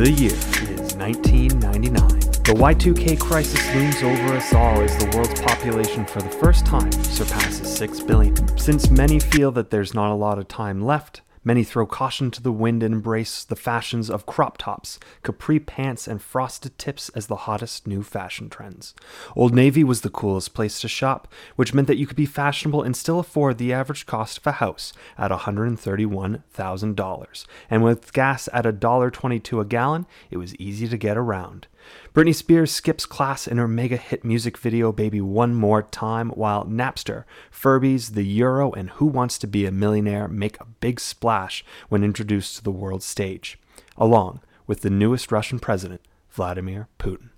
[0.00, 2.08] The year is 1999.
[2.08, 6.90] The Y2K crisis looms over us all as the world's population for the first time
[6.90, 8.56] surpasses 6 billion.
[8.56, 12.42] Since many feel that there's not a lot of time left, Many throw caution to
[12.42, 17.28] the wind and embrace the fashions of crop tops, capri pants, and frosted tips as
[17.28, 18.94] the hottest new fashion trends.
[19.34, 21.26] Old Navy was the coolest place to shop,
[21.56, 24.52] which meant that you could be fashionable and still afford the average cost of a
[24.52, 27.46] house at $131,000.
[27.70, 31.68] And with gas at $1.22 a gallon, it was easy to get around.
[32.14, 36.64] Britney Spears skips class in her mega hit music video Baby One More Time, while
[36.64, 41.64] Napster, Furbies, The Euro, and Who Wants to Be a Millionaire make a big splash
[41.88, 43.58] when introduced to the world stage,
[43.96, 47.29] along with the newest Russian president, Vladimir Putin.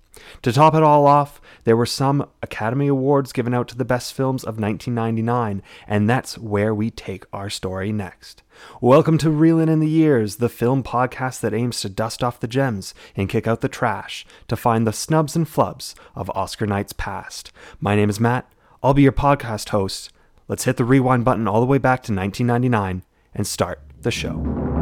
[0.43, 4.13] To top it all off, there were some Academy Awards given out to the best
[4.13, 8.43] films of 1999, and that's where we take our story next.
[8.81, 12.47] Welcome to Reelin' in the Years, the film podcast that aims to dust off the
[12.47, 16.93] gems and kick out the trash to find the snubs and flubs of Oscar nights
[16.93, 17.51] past.
[17.79, 18.51] My name is Matt.
[18.81, 20.11] I'll be your podcast host.
[20.47, 24.72] Let's hit the rewind button all the way back to 1999 and start the show.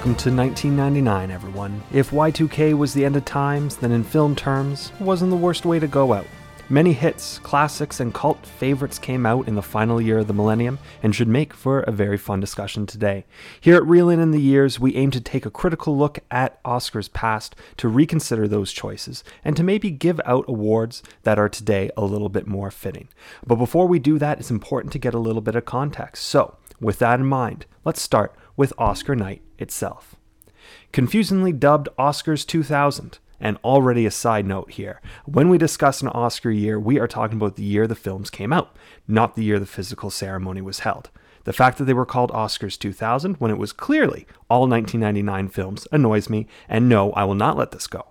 [0.00, 1.82] Welcome to 1999, everyone.
[1.92, 5.66] If Y2K was the end of times, then in film terms, it wasn't the worst
[5.66, 6.26] way to go out.
[6.70, 10.78] Many hits, classics, and cult favorites came out in the final year of the millennium
[11.02, 13.26] and should make for a very fun discussion today.
[13.60, 17.12] Here at Reelin' in the Years, we aim to take a critical look at Oscars
[17.12, 22.06] past to reconsider those choices and to maybe give out awards that are today a
[22.06, 23.08] little bit more fitting.
[23.46, 26.24] But before we do that, it's important to get a little bit of context.
[26.24, 30.16] So, with that in mind, let's start with Oscar night itself.
[30.92, 35.00] Confusingly dubbed Oscars 2000, and already a side note here.
[35.24, 38.52] When we discuss an Oscar year, we are talking about the year the films came
[38.52, 38.76] out,
[39.08, 41.10] not the year the physical ceremony was held.
[41.44, 45.88] The fact that they were called Oscars 2000 when it was clearly all 1999 films
[45.90, 48.06] annoys me, and no, I will not let this go.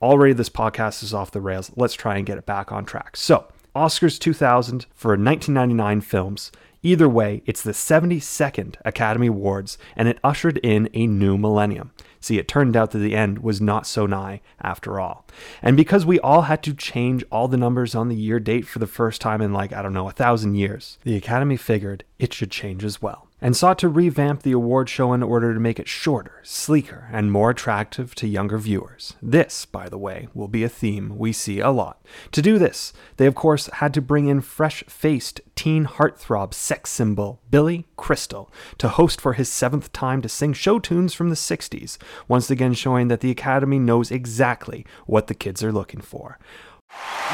[0.00, 1.70] Already, this podcast is off the rails.
[1.76, 3.16] Let's try and get it back on track.
[3.16, 6.50] So, Oscars 2000 for 1999 films
[6.82, 11.90] Either way, it's the 72nd Academy Awards, and it ushered in a new millennium.
[12.20, 15.26] See, it turned out that the end was not so nigh after all.
[15.62, 18.78] And because we all had to change all the numbers on the year date for
[18.78, 22.32] the first time in like, I don't know, a thousand years, the Academy figured it
[22.32, 25.78] should change as well and sought to revamp the award show in order to make
[25.78, 29.14] it shorter, sleeker, and more attractive to younger viewers.
[29.22, 32.04] This, by the way, will be a theme we see a lot.
[32.32, 36.88] To do this, they of course had to bring in fresh faced teen heartthrob sex
[36.88, 41.34] symbol Billy Crystal to host for his seventh time to sing show tunes from the
[41.34, 41.98] 60s,
[42.28, 46.38] once again showing that the Academy knows exactly what the kids are looking for.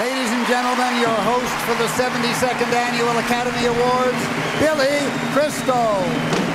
[0.01, 4.19] Ladies and gentlemen, your host for the 72nd Annual Academy Awards,
[4.59, 6.46] Billy Crystal.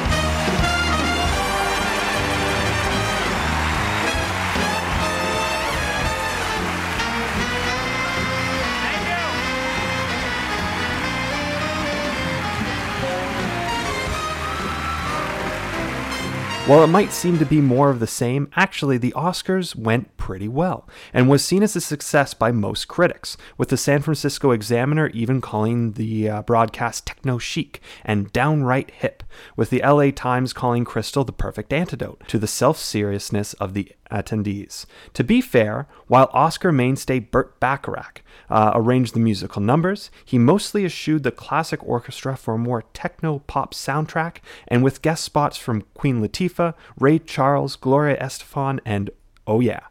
[16.72, 20.48] While it might seem to be more of the same, actually the Oscars went pretty
[20.48, 25.08] well and was seen as a success by most critics, with the San Francisco Examiner
[25.08, 29.22] even calling the uh, broadcast techno chic and downright hip,
[29.56, 33.92] with the LA Times calling Crystal the perfect antidote to the self seriousness of the
[34.12, 34.86] attendees.
[35.14, 40.86] To be fair, while Oscar mainstay Burt Bacharach uh, arranged the musical numbers, he mostly
[40.86, 44.38] eschewed the classic orchestra for a more techno pop soundtrack,
[44.68, 49.10] and with guest spots from Queen Latifah, Ray Charles, Gloria Estefan, and
[49.48, 49.82] oh yeah,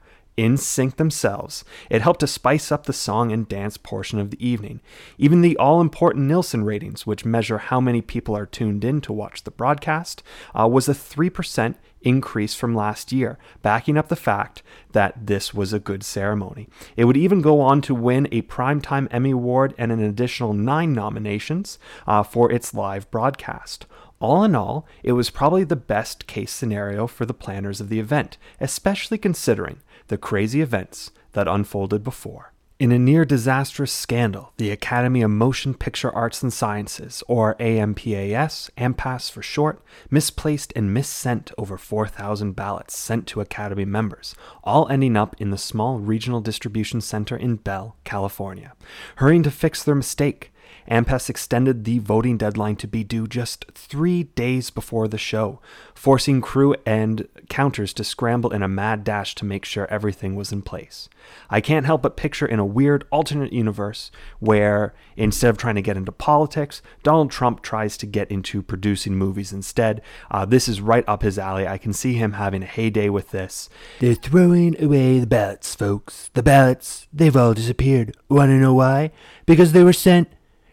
[0.41, 1.65] NSYNC themselves.
[1.91, 4.81] It helped to spice up the song and dance portion of the evening.
[5.19, 9.13] Even the all important Nielsen ratings, which measure how many people are tuned in to
[9.13, 10.23] watch the broadcast,
[10.59, 14.63] uh, was a 3% increase from last year, backing up the fact
[14.93, 16.67] that this was a good ceremony.
[16.97, 20.95] It would even go on to win a Primetime Emmy Award and an additional nine
[20.95, 23.85] nominations uh, for its live broadcast.
[24.21, 28.01] All in all, it was probably the best case scenario for the planners of the
[28.01, 29.81] event, especially considering
[30.11, 32.53] the crazy events that unfolded before.
[32.81, 38.71] In a near disastrous scandal, the Academy of Motion Picture Arts and Sciences, or AMPAS,
[38.77, 44.35] AMPAS for short, misplaced and missent over 4,000 ballots sent to Academy members,
[44.65, 48.73] all ending up in the small regional distribution center in Bell, California.
[49.17, 50.51] Hurrying to fix their mistake,
[50.91, 55.61] AMPAS extended the voting deadline to be due just three days before the show,
[55.95, 60.51] forcing crew and counters to scramble in a mad dash to make sure everything was
[60.51, 61.09] in place.
[61.49, 64.11] I can't help but picture in a weird alternate universe
[64.41, 69.15] where, instead of trying to get into politics, Donald Trump tries to get into producing
[69.15, 70.03] movies instead.
[70.29, 71.69] Uh, this is right up his alley.
[71.69, 73.69] I can see him having a heyday with this.
[74.01, 76.31] They're throwing away the ballots, folks.
[76.35, 78.17] The ballots, they've all disappeared.
[78.29, 79.13] Want to know why?
[79.47, 80.29] Because they were sent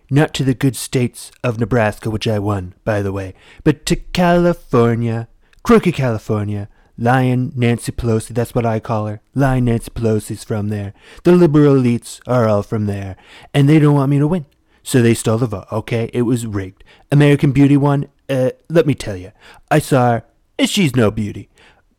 [0.09, 3.33] not to the good states of Nebraska, which I won, by the way,
[3.63, 5.27] but to California,
[5.63, 6.69] crooked California.
[6.99, 9.21] Lion Nancy Pelosi, that's what I call her.
[9.35, 10.95] Lion Nancy Pelosi's from there.
[11.23, 13.15] The liberal elites are all from there.
[13.53, 14.47] And they don't want me to win.
[14.81, 16.09] So they stole the vote, okay?
[16.11, 16.83] It was rigged.
[17.11, 18.07] American Beauty won.
[18.27, 19.31] Uh, let me tell you,
[19.69, 20.23] I saw her,
[20.57, 21.49] and she's no beauty.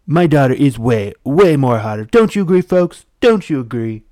[0.04, 2.06] My daughter is way, way more hotter.
[2.06, 3.04] Don't you agree, folks?
[3.20, 4.04] Don't you agree?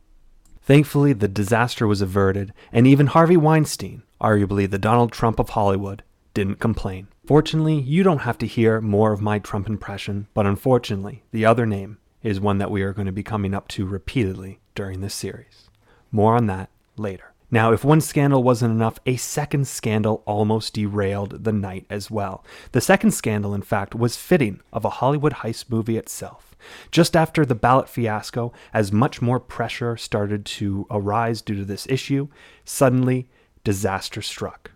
[0.66, 6.02] Thankfully, the disaster was averted, and even Harvey Weinstein, arguably the Donald Trump of Hollywood,
[6.34, 7.06] didn't complain.
[7.24, 11.66] Fortunately, you don't have to hear more of my Trump impression, but unfortunately, the other
[11.66, 15.14] name is one that we are going to be coming up to repeatedly during this
[15.14, 15.70] series.
[16.10, 17.32] More on that later.
[17.48, 22.44] Now, if one scandal wasn't enough, a second scandal almost derailed the night as well.
[22.72, 26.56] The second scandal, in fact, was fitting of a Hollywood heist movie itself.
[26.90, 31.86] Just after the ballot fiasco, as much more pressure started to arise due to this
[31.88, 32.26] issue,
[32.64, 33.28] suddenly
[33.62, 34.72] disaster struck.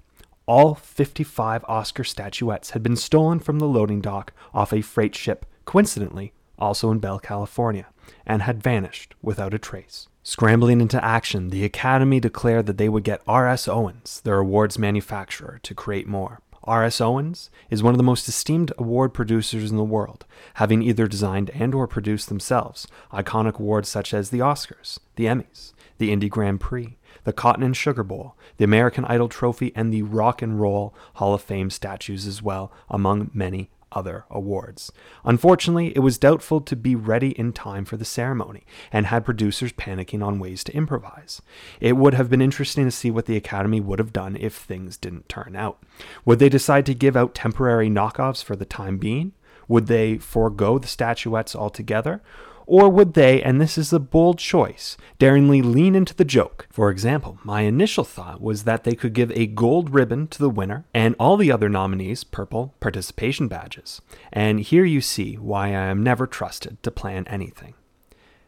[0.46, 5.44] All 55 Oscar statuettes had been stolen from the loading dock off a freight ship,
[5.64, 7.86] coincidentally, also in Bell, California,
[8.24, 10.08] and had vanished without a trace.
[10.22, 13.66] Scrambling into action, the Academy declared that they would get R.S.
[13.66, 16.42] Owens, their awards manufacturer, to create more.
[16.64, 17.00] R.S.
[17.00, 21.50] Owens is one of the most esteemed award producers in the world, having either designed
[21.54, 26.60] and or produced themselves iconic awards such as the Oscars, the Emmys, the Indy Grand
[26.60, 30.94] Prix, the Cotton and Sugar Bowl, the American Idol Trophy, and the Rock and Roll
[31.14, 34.92] Hall of Fame statues as well, among many other awards.
[35.24, 39.72] Unfortunately, it was doubtful to be ready in time for the ceremony and had producers
[39.72, 41.42] panicking on ways to improvise.
[41.80, 44.96] It would have been interesting to see what the Academy would have done if things
[44.96, 45.82] didn't turn out.
[46.24, 49.32] Would they decide to give out temporary knockoffs for the time being?
[49.68, 52.22] Would they forego the statuettes altogether?
[52.70, 56.68] Or would they, and this is a bold choice, daringly lean into the joke?
[56.70, 60.48] For example, my initial thought was that they could give a gold ribbon to the
[60.48, 64.00] winner and all the other nominees purple participation badges.
[64.32, 67.74] And here you see why I am never trusted to plan anything.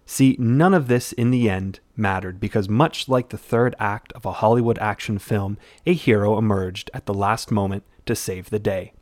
[0.07, 4.25] See, none of this in the end mattered because, much like the third act of
[4.25, 8.93] a Hollywood action film, a hero emerged at the last moment to save the day.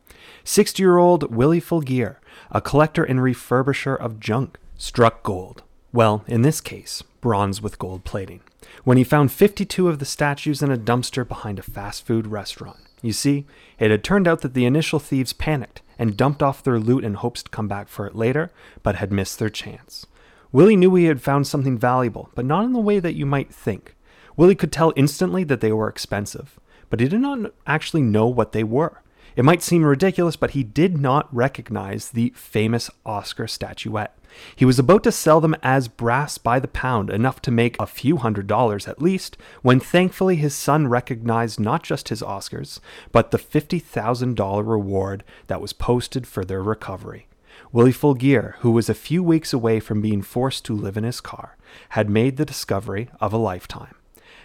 [0.43, 2.17] 60 year old Willie Fulgear,
[2.49, 5.61] a collector and refurbisher of junk, struck gold.
[5.93, 8.41] Well, in this case, bronze with gold plating.
[8.83, 12.79] When he found 52 of the statues in a dumpster behind a fast food restaurant.
[13.03, 13.45] You see,
[13.77, 17.13] it had turned out that the initial thieves panicked and dumped off their loot in
[17.13, 18.51] hopes to come back for it later,
[18.81, 20.07] but had missed their chance.
[20.51, 23.53] Willie knew he had found something valuable, but not in the way that you might
[23.53, 23.95] think.
[24.35, 28.51] Willie could tell instantly that they were expensive, but he did not actually know what
[28.51, 29.03] they were.
[29.35, 34.17] It might seem ridiculous, but he did not recognize the famous Oscar statuette.
[34.55, 37.85] He was about to sell them as brass by the pound, enough to make a
[37.85, 42.79] few hundred dollars at least, when thankfully his son recognized not just his Oscars,
[43.11, 47.27] but the $50,000 reward that was posted for their recovery.
[47.71, 51.21] Willie Fulgear, who was a few weeks away from being forced to live in his
[51.21, 51.57] car,
[51.89, 53.95] had made the discovery of a lifetime.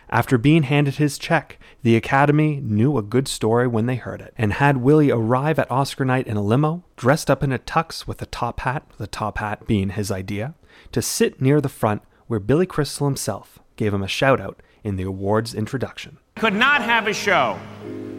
[0.08, 4.34] After being handed his check, the Academy knew a good story when they heard it,
[4.38, 8.06] and had Willie arrive at Oscar night in a limo, dressed up in a tux
[8.06, 10.54] with a top hat, the top hat being his idea,
[10.92, 14.96] to sit near the front where Billy Crystal himself gave him a shout out in
[14.96, 16.18] the awards introduction.
[16.36, 17.58] Could not have a show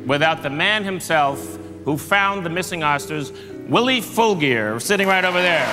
[0.05, 3.31] without the man himself who found the missing Oscars,
[3.69, 5.65] Willie Fulgear, sitting right over there.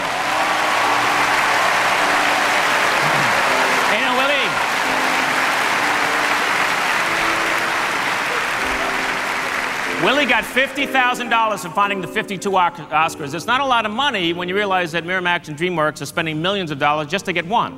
[10.05, 13.33] Willie got $50,000 for finding the 52 Oscars.
[13.33, 16.43] It's not a lot of money when you realize that Miramax and DreamWorks are spending
[16.43, 17.73] millions of dollars just to get one.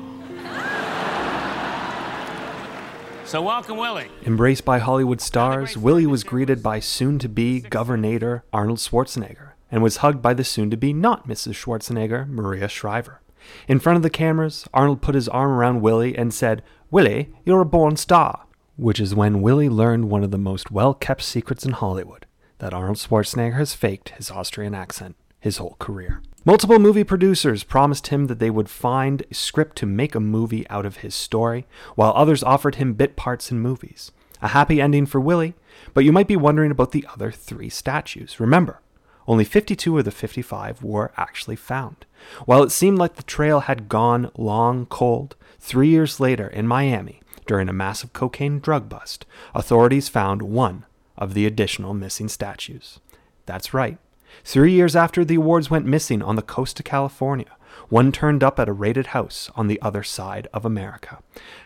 [3.23, 4.09] So welcome, Willie.
[4.25, 10.21] Embraced by Hollywood stars, Willie was greeted by soon-to-be Governor Arnold Schwarzenegger and was hugged
[10.21, 11.53] by the soon-to-be not Mrs.
[11.53, 13.21] Schwarzenegger, Maria Shriver.
[13.69, 17.61] In front of the cameras, Arnold put his arm around Willie and said, Willie, you're
[17.61, 18.46] a born star
[18.77, 22.25] which is when Willie learned one of the most well kept secrets in Hollywood
[22.59, 26.21] that Arnold Schwarzenegger has faked his Austrian accent his whole career.
[26.45, 30.67] Multiple movie producers promised him that they would find a script to make a movie
[30.69, 31.65] out of his story,
[31.95, 34.11] while others offered him bit parts in movies.
[34.41, 35.55] A happy ending for Willie,
[35.93, 38.39] but you might be wondering about the other three statues.
[38.39, 38.81] Remember,
[39.27, 42.05] only 52 of the 55 were actually found.
[42.45, 47.21] While it seemed like the trail had gone long cold, three years later in Miami,
[47.47, 49.25] during a massive cocaine drug bust,
[49.55, 50.85] authorities found one
[51.17, 52.99] of the additional missing statues.
[53.45, 53.97] That's right.
[54.43, 57.57] Three years after the awards went missing on the coast of California,
[57.89, 61.19] one turned up at a raided house on the other side of America.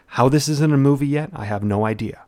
[0.07, 2.21] How this isn't a movie yet, I have no idea.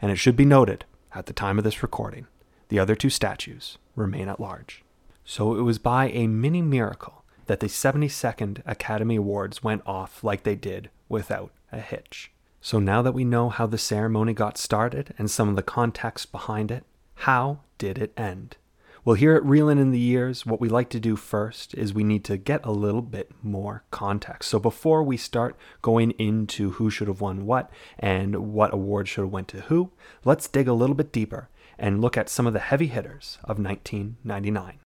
[0.00, 2.26] And it should be noted, at the time of this recording,
[2.68, 4.84] the other two statues remain at large.
[5.24, 10.44] So it was by a mini miracle that the 72nd Academy Awards went off like
[10.44, 12.30] they did without a hitch.
[12.62, 16.30] So now that we know how the ceremony got started and some of the context
[16.30, 18.58] behind it, how did it end?
[19.02, 22.04] Well, here at Reelin' in the Years, what we like to do first is we
[22.04, 24.50] need to get a little bit more context.
[24.50, 29.22] So before we start going into who should have won what and what award should
[29.22, 31.48] have went to who, let's dig a little bit deeper
[31.78, 34.80] and look at some of the heavy hitters of 1999.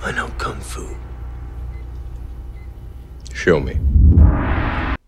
[0.00, 0.96] I know Kung Fu.
[3.38, 3.78] Show me.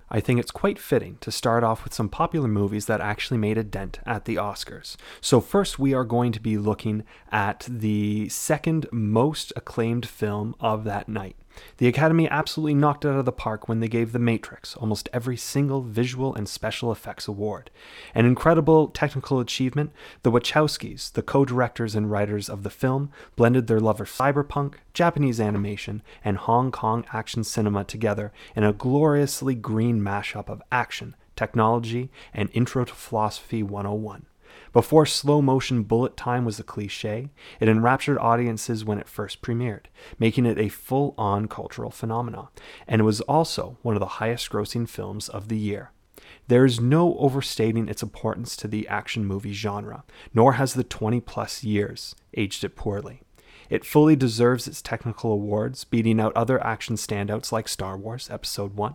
[0.09, 3.59] I think it's quite fitting to start off with some popular movies that actually made
[3.59, 4.95] a dent at the Oscars.
[5.21, 10.85] So, first, we are going to be looking at the second most acclaimed film of
[10.85, 11.35] that night.
[11.79, 15.09] The Academy absolutely knocked it out of the park when they gave The Matrix almost
[15.13, 17.71] every single visual and special effects award.
[18.15, 23.67] An incredible technical achievement, the Wachowskis, the co directors and writers of the film, blended
[23.67, 29.55] their love of cyberpunk, Japanese animation, and Hong Kong action cinema together in a gloriously
[29.55, 34.27] green mashup of action, technology, and Intro to Philosophy 101.
[34.73, 39.87] Before slow motion bullet time was a cliche, it enraptured audiences when it first premiered,
[40.19, 42.49] making it a full on cultural phenomenon,
[42.87, 45.91] and it was also one of the highest grossing films of the year.
[46.47, 51.21] There is no overstating its importance to the action movie genre, nor has the 20
[51.21, 53.23] plus years aged it poorly.
[53.69, 58.75] It fully deserves its technical awards, beating out other action standouts like Star Wars Episode
[58.75, 58.95] 1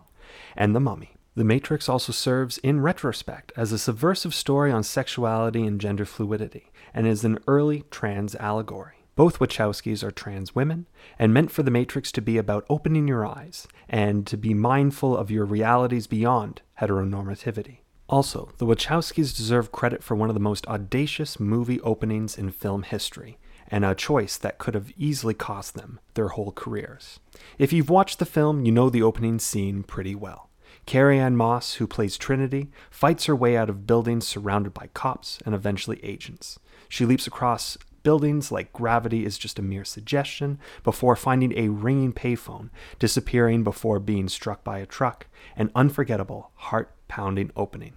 [0.54, 1.15] and The Mummy.
[1.36, 6.72] The Matrix also serves, in retrospect, as a subversive story on sexuality and gender fluidity,
[6.94, 9.04] and is an early trans allegory.
[9.16, 10.86] Both Wachowskis are trans women,
[11.18, 15.14] and meant for The Matrix to be about opening your eyes and to be mindful
[15.14, 17.80] of your realities beyond heteronormativity.
[18.08, 22.82] Also, the Wachowskis deserve credit for one of the most audacious movie openings in film
[22.82, 23.36] history,
[23.68, 27.20] and a choice that could have easily cost them their whole careers.
[27.58, 30.45] If you've watched the film, you know the opening scene pretty well.
[30.86, 35.54] Carrie-Anne Moss, who plays Trinity, fights her way out of buildings surrounded by cops and
[35.54, 36.58] eventually agents.
[36.88, 42.12] She leaps across buildings like gravity is just a mere suggestion before finding a ringing
[42.12, 45.26] payphone, disappearing before being struck by a truck,
[45.56, 47.94] an unforgettable, heart pounding opening.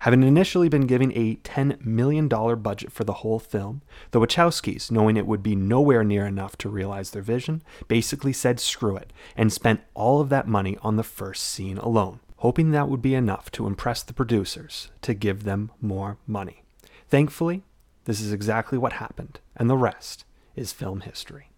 [0.00, 5.16] Having initially been given a $10 million budget for the whole film, the Wachowskis, knowing
[5.16, 9.52] it would be nowhere near enough to realize their vision, basically said screw it and
[9.52, 13.50] spent all of that money on the first scene alone, hoping that would be enough
[13.50, 16.62] to impress the producers to give them more money.
[17.08, 17.64] Thankfully,
[18.04, 20.24] this is exactly what happened, and the rest
[20.54, 21.50] is film history.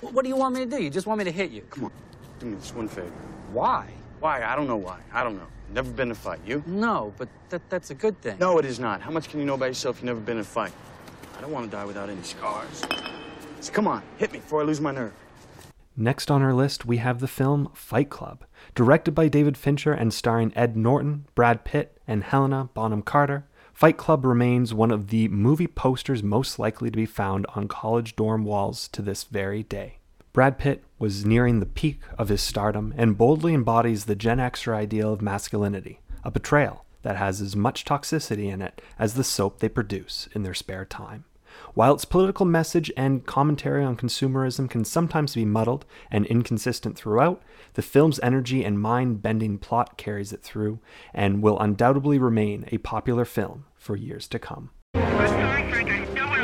[0.00, 0.82] What do you want me to do?
[0.82, 1.62] You just want me to hit you?
[1.70, 1.92] Come on,
[2.38, 3.10] do me this one favor.
[3.52, 3.88] Why?
[4.20, 4.44] Why?
[4.44, 5.00] I don't know why.
[5.12, 5.46] I don't know.
[5.72, 6.40] Never been in a fight.
[6.46, 6.62] You?
[6.66, 8.36] No, but that, that's a good thing.
[8.38, 9.00] No, it is not.
[9.00, 9.96] How much can you know about yourself?
[9.96, 10.72] You've never been in a fight.
[11.36, 12.84] I don't want to die without any scars.
[13.60, 15.14] So come on, hit me before I lose my nerve.
[15.96, 20.12] Next on our list, we have the film Fight Club, directed by David Fincher and
[20.12, 23.46] starring Ed Norton, Brad Pitt, and Helena Bonham Carter.
[23.72, 28.14] Fight Club remains one of the movie posters most likely to be found on college
[28.16, 29.98] dorm walls to this very day.
[30.32, 34.72] Brad Pitt was nearing the peak of his stardom and boldly embodies the Gen Xer
[34.72, 39.58] ideal of masculinity, a betrayal that has as much toxicity in it as the soap
[39.58, 41.24] they produce in their spare time.
[41.74, 47.42] While its political message and commentary on consumerism can sometimes be muddled and inconsistent throughout,
[47.74, 50.78] the film's energy and mind bending plot carries it through
[51.12, 54.70] and will undoubtedly remain a popular film for years to come.
[54.94, 55.90] I'm sorry, Frank.
[55.90, 56.42] I have nowhere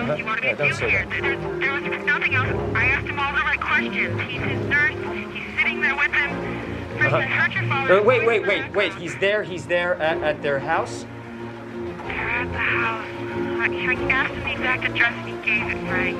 [3.78, 4.20] questions.
[4.22, 4.94] He's his nurse.
[5.34, 6.98] He's sitting there with him.
[6.98, 8.00] Frank, I heard your father.
[8.00, 8.94] Uh, wait, wait, wait, wait.
[8.94, 9.42] He's there.
[9.42, 11.06] He's there at, at their house.
[12.06, 13.06] They're at the house.
[13.60, 16.18] I, I asked him the exact address and he gave it, Frank.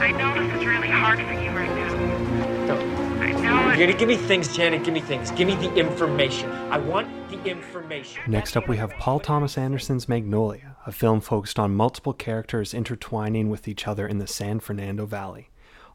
[0.00, 2.66] I know this is really hard for you right now.
[2.66, 3.08] Don't.
[3.20, 4.84] I know You're gonna give me things, Janet.
[4.84, 5.30] Give me things.
[5.32, 6.50] Give me the information.
[6.70, 8.22] I want the information.
[8.26, 13.50] Next up, we have Paul Thomas Anderson's Magnolia, a film focused on multiple characters intertwining
[13.50, 15.48] with each other in the San Fernando Valley.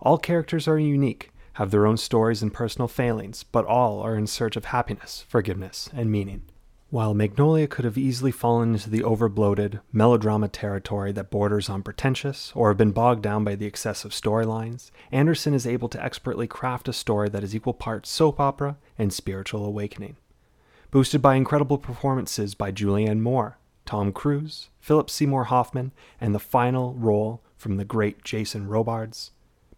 [0.03, 4.27] All characters are unique, have their own stories and personal failings, but all are in
[4.27, 6.41] search of happiness, forgiveness, and meaning.
[6.89, 12.51] While Magnolia could have easily fallen into the overbloated, melodrama territory that borders on pretentious
[12.53, 16.89] or have been bogged down by the excessive storylines, Anderson is able to expertly craft
[16.89, 20.17] a story that is equal parts soap opera and spiritual awakening.
[20.91, 26.93] Boosted by incredible performances by Julianne Moore, Tom Cruise, Philip Seymour Hoffman, and the final
[26.93, 29.31] role from the great Jason Robards,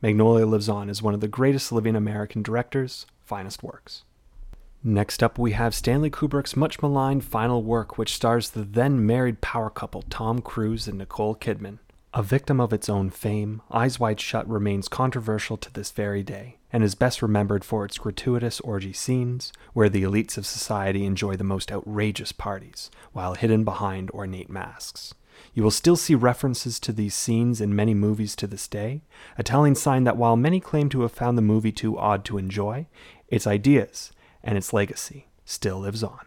[0.06, 4.04] Magnolia lives on as one of the greatest living American directors' finest works.
[4.84, 9.42] Next up, we have Stanley Kubrick's much maligned final work, which stars the then married
[9.42, 11.80] power couple Tom Cruise and Nicole Kidman.
[12.14, 16.58] A victim of its own fame, Eyes Wide Shut remains controversial to this very day,
[16.72, 21.36] and is best remembered for its gratuitous orgy scenes, where the elites of society enjoy
[21.36, 25.16] the most outrageous parties, while hidden behind ornate masks.
[25.56, 29.04] You will still see references to these scenes in many movies to this day,
[29.38, 32.38] a telling sign that while many claim to have found the movie too odd to
[32.38, 32.88] enjoy,
[33.30, 34.12] its ideas
[34.44, 36.20] and its legacy still lives on.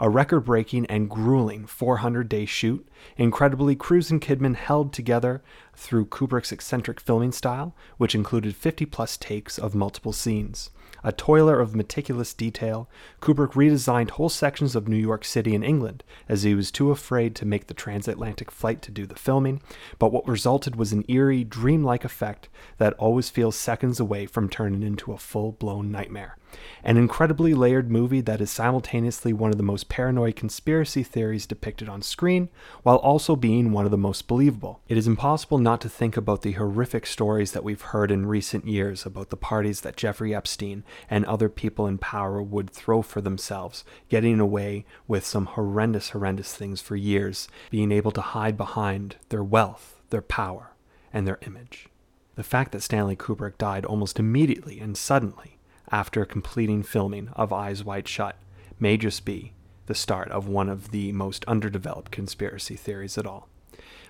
[0.00, 2.84] A record breaking and grueling 400 day shoot,
[3.16, 5.44] incredibly, Cruise and Kidman held together
[5.76, 10.70] through Kubrick's eccentric filming style, which included 50 plus takes of multiple scenes.
[11.04, 12.88] A toiler of meticulous detail,
[13.20, 17.34] Kubrick redesigned whole sections of New York City and England as he was too afraid
[17.36, 19.60] to make the transatlantic flight to do the filming,
[19.98, 24.82] but what resulted was an eerie, dreamlike effect that always feels seconds away from turning
[24.82, 26.36] into a full blown nightmare.
[26.84, 31.88] An incredibly layered movie that is simultaneously one of the most paranoid conspiracy theories depicted
[31.88, 32.48] on screen,
[32.82, 34.80] while also being one of the most believable.
[34.88, 38.66] It is impossible not to think about the horrific stories that we've heard in recent
[38.66, 43.20] years about the parties that Jeffrey Epstein and other people in power would throw for
[43.20, 49.16] themselves, getting away with some horrendous, horrendous things for years, being able to hide behind
[49.28, 50.72] their wealth, their power,
[51.12, 51.88] and their image.
[52.34, 55.58] The fact that Stanley Kubrick died almost immediately and suddenly
[55.92, 58.36] after completing filming of Eyes Wide Shut
[58.80, 59.52] may just be
[59.86, 63.48] the start of one of the most underdeveloped conspiracy theories at all.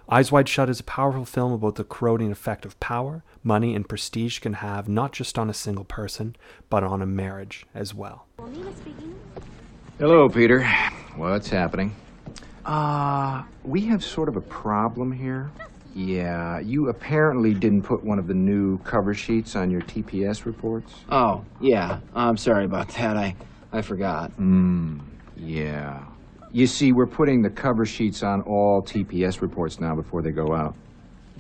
[0.09, 3.89] Eyes Wide Shut is a powerful film about the corroding effect of power, money, and
[3.89, 6.37] prestige can have not just on a single person,
[6.71, 8.27] but on a marriage as well.
[9.99, 10.65] Hello, Peter.
[11.17, 11.95] What's happening?
[12.65, 15.51] Uh, we have sort of a problem here.
[15.95, 20.95] Yeah, you apparently didn't put one of the new cover sheets on your TPS reports.
[21.11, 22.01] Oh, yeah.
[22.15, 23.17] I'm sorry about that.
[23.17, 23.37] I,
[23.73, 24.31] I forgot.
[24.33, 25.01] Hmm,
[25.37, 26.03] yeah.
[26.51, 30.55] You see, we're putting the cover sheets on all TPS reports now before they go
[30.55, 30.75] out.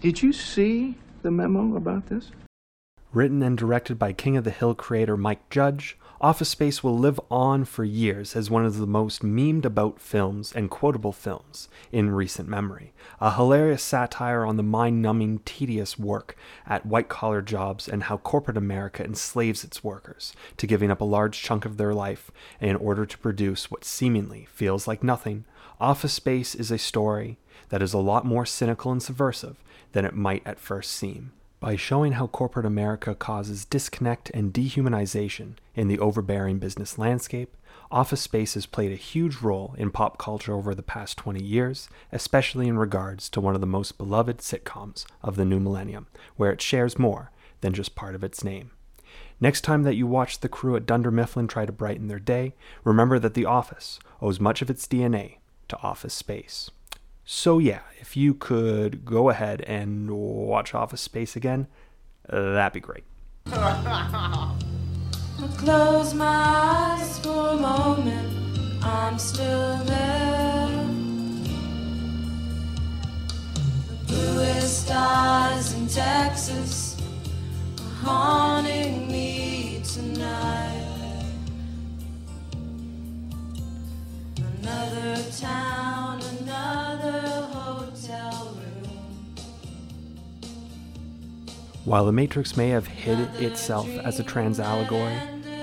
[0.00, 2.30] Did you see the memo about this?
[3.12, 7.18] Written and directed by King of the Hill creator Mike Judge, Office Space will live
[7.32, 12.10] on for years as one of the most memed about films and quotable films in
[12.10, 12.92] recent memory.
[13.20, 18.18] A hilarious satire on the mind numbing, tedious work at white collar jobs and how
[18.18, 22.30] corporate America enslaves its workers to giving up a large chunk of their life
[22.60, 25.44] in order to produce what seemingly feels like nothing.
[25.80, 27.36] Office Space is a story
[27.70, 29.56] that is a lot more cynical and subversive
[29.90, 31.32] than it might at first seem
[31.62, 37.56] by showing how corporate America causes disconnect and dehumanization in the overbearing business landscape,
[37.88, 41.88] Office Space has played a huge role in pop culture over the past 20 years,
[42.10, 46.50] especially in regards to one of the most beloved sitcoms of the new millennium, where
[46.50, 48.72] it shares more than just part of its name.
[49.40, 52.54] Next time that you watch the crew at Dunder Mifflin try to brighten their day,
[52.82, 55.36] remember that The Office owes much of its DNA
[55.68, 56.72] to Office Space.
[57.24, 61.68] So, yeah, if you could go ahead and watch Office Space again,
[62.28, 63.04] that'd be great.
[65.56, 70.68] Close my eyes for a moment, I'm still there.
[73.86, 74.90] The bluest
[75.74, 76.96] in Texas
[77.78, 80.91] are haunting me tonight.
[84.62, 87.20] Another town, another
[87.50, 89.34] hotel room.
[91.84, 95.18] While The Matrix may have hid itself as a trans allegory,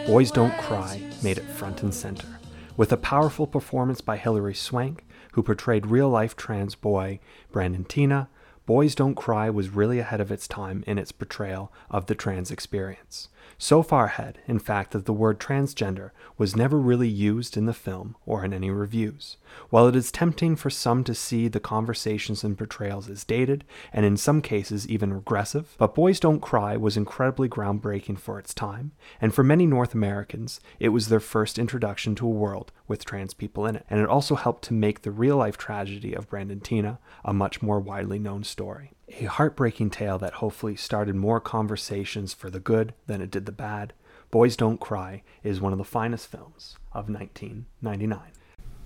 [0.05, 2.27] Boys Don't Cry made it front and center.
[2.75, 7.21] With a powerful performance by Hilary Swank, who portrayed real life trans boy
[7.53, 8.27] Brandon Teena,
[8.65, 12.51] Boys Don't Cry was really ahead of its time in its portrayal of the trans
[12.51, 13.29] experience.
[13.61, 17.73] So far ahead, in fact, that the word transgender was never really used in the
[17.73, 19.35] film or in any reviews.
[19.69, 24.05] While it is tempting for some to see the conversations and portrayals as dated, and
[24.05, 28.93] in some cases even regressive, but Boys Don't Cry was incredibly groundbreaking for its time,
[29.19, 33.33] and for many North Americans, it was their first introduction to a world with trans
[33.33, 36.61] people in it, and it also helped to make the real life tragedy of Brandon
[36.61, 38.93] Teena a much more widely known story.
[39.17, 43.51] A heartbreaking tale that hopefully started more conversations for the good than it did the
[43.51, 43.93] bad.
[44.29, 48.19] Boys Don't Cry is one of the finest films of 1999.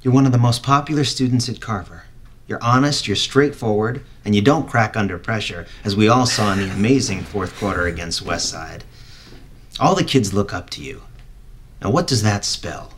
[0.02, 2.04] You're one of the most popular students at Carver.
[2.48, 6.60] You're honest, you're straightforward, and you don't crack under pressure, as we all saw in
[6.60, 8.82] the amazing fourth quarter against Westside.
[9.80, 11.04] All the kids look up to you.
[11.82, 12.94] Now, what does that spell?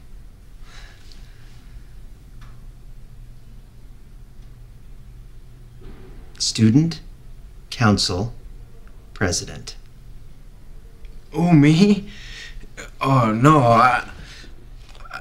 [6.38, 7.02] Student,
[7.76, 8.34] council,
[9.14, 9.76] president.
[11.34, 12.10] Oh, me?
[13.02, 14.10] Oh, no, I.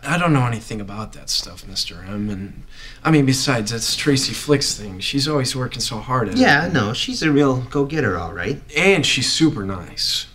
[0.06, 2.06] I don't know anything about that stuff, Mr.
[2.06, 2.28] M.
[2.28, 2.62] And
[3.02, 5.00] I mean, besides, that's Tracy Flick's thing.
[5.00, 6.40] She's always working so hard at it.
[6.40, 8.60] Yeah, no, she's a real go getter, all right.
[8.76, 10.26] And she's super nice.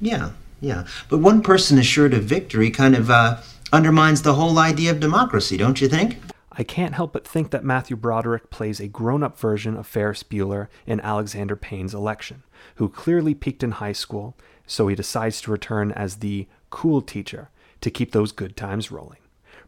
[0.00, 0.30] Yeah,
[0.62, 0.86] yeah.
[1.10, 5.58] But one person assured of victory kind of uh, undermines the whole idea of democracy,
[5.58, 6.16] don't you think?
[6.56, 10.22] I can't help but think that Matthew Broderick plays a grown up version of Ferris
[10.22, 12.44] Bueller in Alexander Payne's election,
[12.76, 14.36] who clearly peaked in high school,
[14.66, 19.18] so he decides to return as the cool teacher to keep those good times rolling.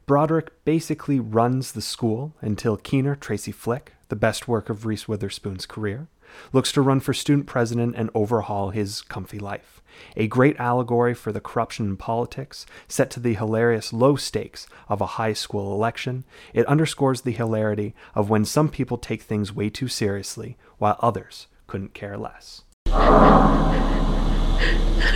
[0.06, 5.66] Broderick basically runs the school until Keener, Tracy Flick, the best work of Reese Witherspoon's
[5.66, 6.06] career,
[6.52, 9.82] looks to run for student president and overhaul his comfy life.
[10.16, 15.00] A great allegory for the corruption in politics, set to the hilarious low stakes of
[15.00, 19.70] a high school election, it underscores the hilarity of when some people take things way
[19.70, 22.62] too seriously, while others couldn't care less.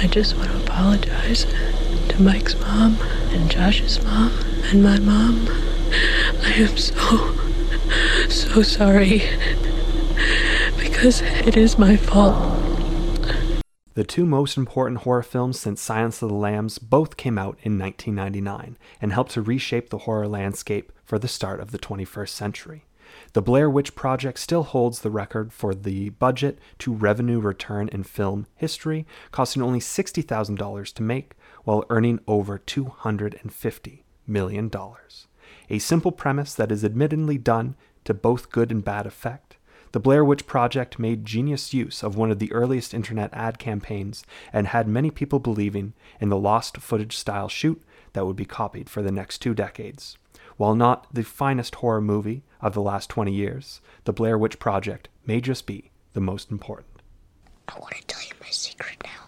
[0.02, 1.44] I just want to apologize
[2.08, 2.96] to Mike's mom
[3.30, 4.32] and Josh's mom
[4.64, 5.46] and my mom.
[6.42, 7.36] I am so,
[8.28, 9.22] so sorry
[11.00, 12.36] because it is my fault.
[13.94, 17.78] The two most important horror films since Silence of the Lambs both came out in
[17.78, 22.84] 1999 and helped to reshape the horror landscape for the start of the 21st century.
[23.32, 28.02] The Blair Witch Project still holds the record for the budget to revenue return in
[28.02, 31.32] film history, costing only $60,000 to make
[31.64, 34.70] while earning over $250 million.
[35.70, 39.49] A simple premise that is admittedly done to both good and bad effect.
[39.92, 44.24] The Blair Witch Project made genius use of one of the earliest internet ad campaigns
[44.52, 48.88] and had many people believing in the lost footage style shoot that would be copied
[48.88, 50.16] for the next two decades.
[50.56, 55.08] While not the finest horror movie of the last 20 years, The Blair Witch Project
[55.26, 57.02] may just be the most important.
[57.66, 59.19] I want to tell you my secret now.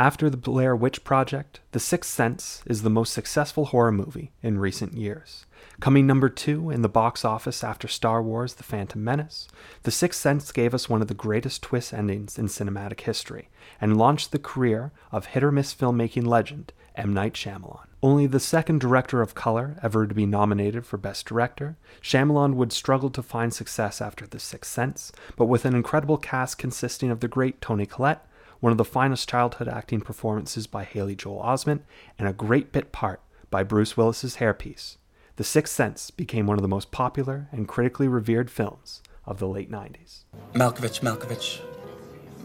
[0.00, 4.56] After the Blair Witch Project, The Sixth Sense is the most successful horror movie in
[4.56, 5.44] recent years.
[5.78, 9.46] Coming number two in the box office after Star Wars The Phantom Menace,
[9.82, 13.98] The Sixth Sense gave us one of the greatest twist endings in cinematic history and
[13.98, 17.12] launched the career of hit or miss filmmaking legend M.
[17.12, 17.84] Night Shyamalan.
[18.02, 22.72] Only the second director of color ever to be nominated for Best Director, Shyamalan would
[22.72, 27.20] struggle to find success after The Sixth Sense, but with an incredible cast consisting of
[27.20, 28.26] the great Toni Collette,
[28.60, 31.80] one of the finest childhood acting performances by Haley Joel Osment,
[32.18, 33.20] and a great bit part
[33.50, 34.96] by Bruce Willis's hairpiece.
[35.36, 39.48] The Sixth Sense became one of the most popular and critically revered films of the
[39.48, 40.24] late 90s.
[40.52, 41.60] Malkovich, Malkovich.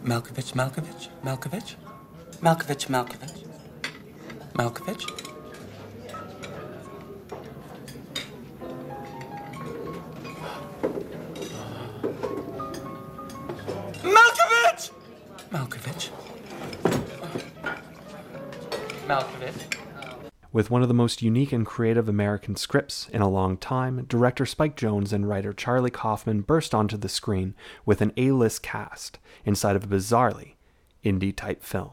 [0.04, 1.76] Malkovich, Malkovich, Malkovich.
[2.42, 3.46] Malkovich, Malkovich.
[4.54, 5.35] Malkovich.
[15.56, 16.10] Malkovich.
[19.08, 19.78] Malkovich.
[20.52, 24.46] With one of the most unique and creative American scripts in a long time, director
[24.46, 29.18] Spike Jonze and writer Charlie Kaufman burst onto the screen with an A list cast
[29.46, 30.56] inside of a bizarrely
[31.06, 31.92] indie type film.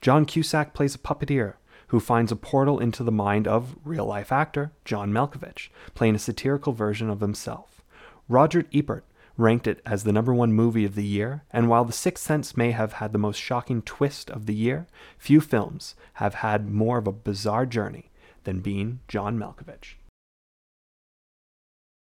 [0.00, 1.54] John Cusack plays a puppeteer
[1.88, 6.20] who finds a portal into the mind of real life actor John Malkovich, playing a
[6.20, 7.82] satirical version of himself.
[8.28, 9.04] Roger Ebert
[9.40, 12.56] ranked it as the number one movie of the year, and while The Sixth Sense
[12.56, 14.86] may have had the most shocking twist of the year,
[15.18, 18.10] few films have had more of a bizarre journey
[18.44, 19.94] than being John Malkovich.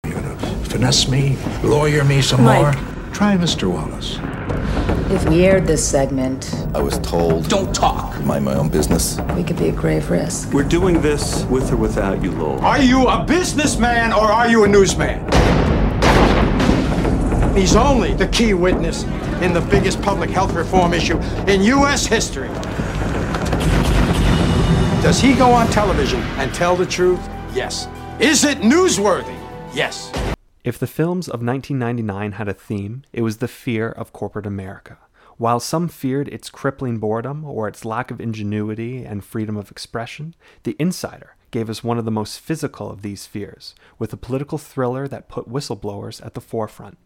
[0.06, 2.76] You're gonna Finesse me, lawyer me some Mike.
[2.76, 3.14] more.
[3.14, 3.72] Try Mr.
[3.72, 4.18] Wallace.
[5.12, 7.50] If we aired this segment, I was told.
[7.50, 8.18] Don't talk.
[8.22, 9.20] Mind my own business.
[9.36, 10.54] we could be a grave risk.
[10.54, 12.62] We're doing this with or without you, Lowell.
[12.62, 15.28] Are you a businessman or are you a newsman?
[17.56, 19.04] He's only the key witness
[19.42, 22.06] in the biggest public health reform issue in U.S.
[22.06, 22.48] history.
[25.02, 27.20] Does he go on television and tell the truth?
[27.54, 27.88] Yes.
[28.20, 29.38] Is it newsworthy?
[29.74, 30.12] Yes.
[30.64, 35.00] If the films of 1999 had a theme, it was the fear of corporate America.
[35.38, 40.36] While some feared its crippling boredom or its lack of ingenuity and freedom of expression,
[40.64, 44.58] The Insider gave us one of the most physical of these fears, with a political
[44.58, 46.98] thriller that put whistleblowers at the forefront.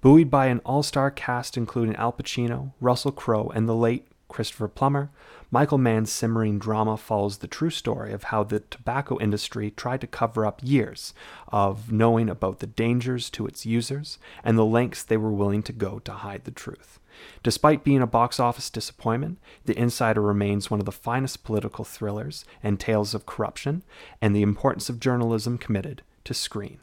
[0.00, 4.68] Buoyed by an all star cast including Al Pacino, Russell Crowe, and the late Christopher
[4.68, 5.10] Plummer,
[5.50, 10.06] Michael Mann's simmering drama follows the true story of how the tobacco industry tried to
[10.06, 11.14] cover up years
[11.48, 15.72] of knowing about the dangers to its users and the lengths they were willing to
[15.72, 17.00] go to hide the truth.
[17.42, 22.44] Despite being a box office disappointment, The Insider remains one of the finest political thrillers
[22.62, 23.82] and tales of corruption
[24.22, 26.78] and the importance of journalism committed to screen.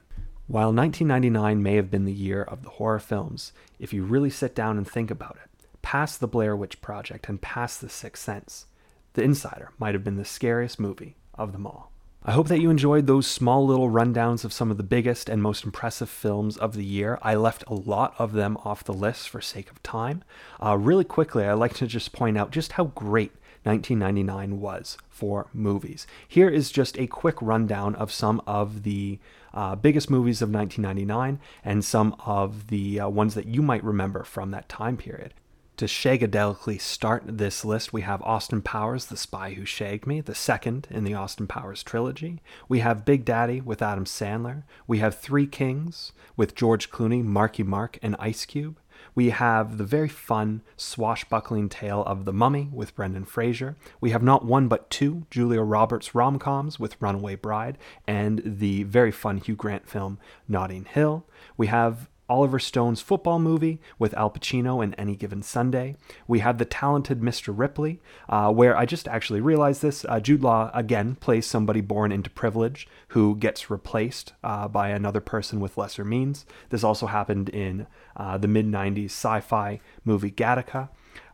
[0.47, 4.53] While 1999 may have been the year of the horror films, if you really sit
[4.53, 8.67] down and think about it, past the Blair Witch Project and past The Sixth Sense,
[9.13, 11.91] The Insider might have been the scariest movie of them all.
[12.23, 15.41] I hope that you enjoyed those small little rundowns of some of the biggest and
[15.41, 17.17] most impressive films of the year.
[17.23, 20.23] I left a lot of them off the list for sake of time.
[20.63, 23.31] Uh, really quickly, I'd like to just point out just how great
[23.65, 26.05] 1999 was for movies.
[26.27, 29.17] Here is just a quick rundown of some of the
[29.55, 34.23] uh, biggest movies of 1999 and some of the uh, ones that you might remember
[34.23, 35.33] from that time period.
[35.77, 40.33] To shagadelically start this list, we have Austin Powers, The Spy Who Shagged Me, the
[40.33, 42.41] second in the Austin Powers trilogy.
[42.69, 44.63] We have Big Daddy with Adam Sandler.
[44.87, 48.79] We have Three Kings with George Clooney, Marky Mark, and Ice Cube.
[49.15, 53.77] We have the very fun, swashbuckling tale of The Mummy with Brendan Fraser.
[54.01, 58.83] We have not one but two Julia Roberts rom coms with Runaway Bride and the
[58.83, 61.25] very fun Hugh Grant film Notting Hill.
[61.55, 65.95] We have Oliver Stone's football movie with Al Pacino in Any Given Sunday.
[66.27, 67.53] We have The Talented Mr.
[67.55, 70.05] Ripley, uh, where I just actually realized this.
[70.07, 75.21] Uh, Jude Law, again, plays somebody born into privilege who gets replaced uh, by another
[75.21, 76.45] person with lesser means.
[76.69, 80.89] This also happened in uh, the mid 90s sci fi movie Gattaca.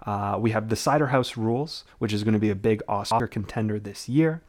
[0.05, 3.27] Uh, we have The Cider House Rules, which is going to be a big Oscar
[3.27, 4.41] contender this year.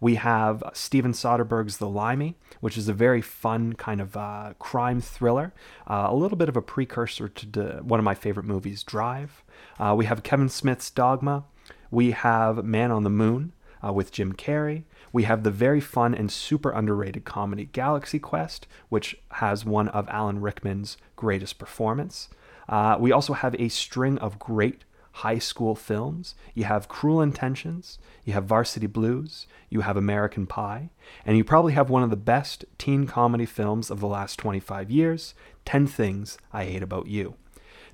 [0.00, 5.00] We have Steven Soderbergh's The Limey, which is a very fun kind of uh, crime
[5.00, 5.52] thriller,
[5.86, 9.42] uh, a little bit of a precursor to one of my favorite movies, Drive.
[9.78, 11.44] Uh, we have Kevin Smith's Dogma.
[11.90, 13.52] We have Man on the Moon
[13.84, 14.84] uh, with Jim Carrey.
[15.12, 20.08] We have the very fun and super underrated comedy Galaxy Quest, which has one of
[20.08, 22.28] Alan Rickman's greatest performance.
[22.68, 24.84] Uh, we also have a string of great
[25.18, 26.36] high school films.
[26.54, 30.90] You have Cruel Intentions, you have Varsity Blues, you have American Pie,
[31.26, 34.90] and you probably have one of the best teen comedy films of the last 25
[34.90, 37.34] years 10 Things I Hate About You.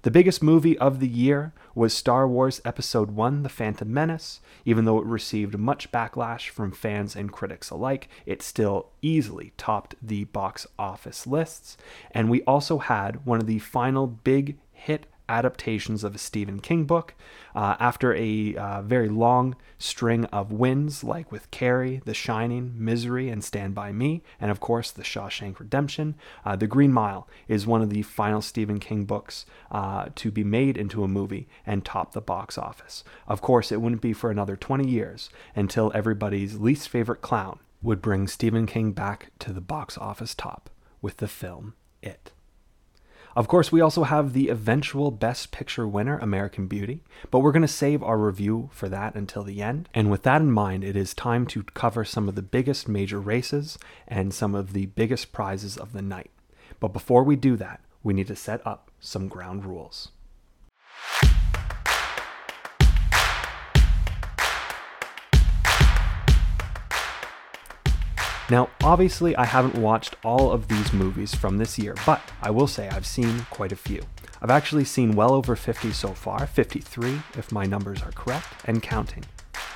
[0.03, 4.43] The biggest movie of the year was Star Wars Episode 1 The Phantom Menace.
[4.67, 9.95] Even though it received much backlash from fans and critics alike, it still easily topped
[10.03, 11.79] the box office lists.
[12.11, 16.85] And we also had one of the final big hit adaptations of a Stephen King
[16.85, 17.15] book.
[17.55, 23.29] Uh, after a uh, very long string of wins, like with Carrie, The Shining, Misery,
[23.29, 27.67] and Stand By Me, and of course The Shawshank Redemption, uh, The Green Mile is
[27.67, 31.85] one of the final Stephen King books uh, to be made into a movie and
[31.85, 33.05] top the box office.
[33.27, 38.01] Of course, it wouldn't be for another 20 years until everybody's least favorite clown would
[38.01, 40.71] bring Stephen King back to the box office top
[41.03, 42.33] with the film It.
[43.37, 47.63] Of course, we also have the eventual Best Picture winner, American Beauty, but we're going
[47.63, 49.89] to save our review for that until the end.
[49.93, 53.19] And with that in mind, it is time to cover some of the biggest major
[53.19, 56.31] races and some of the biggest prizes of the night.
[56.79, 60.13] But before we do that, we need to set up some ground rules.
[68.51, 72.67] Now, obviously, I haven't watched all of these movies from this year, but I will
[72.67, 74.03] say I've seen quite a few.
[74.43, 78.83] I've actually seen well over 50 so far, 53 if my numbers are correct, and
[78.83, 79.25] counting.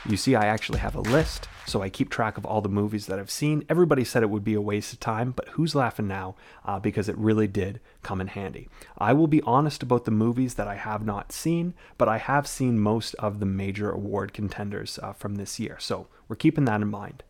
[0.07, 3.07] You see, I actually have a list, so I keep track of all the movies
[3.07, 3.65] that I've seen.
[3.71, 6.37] Everybody said it would be a waste of time, but who's laughing now?
[6.63, 8.69] Uh, because it really did come in handy.
[8.99, 12.47] I will be honest about the movies that I have not seen, but I have
[12.47, 16.83] seen most of the major award contenders uh, from this year, so we're keeping that
[16.83, 17.23] in mind.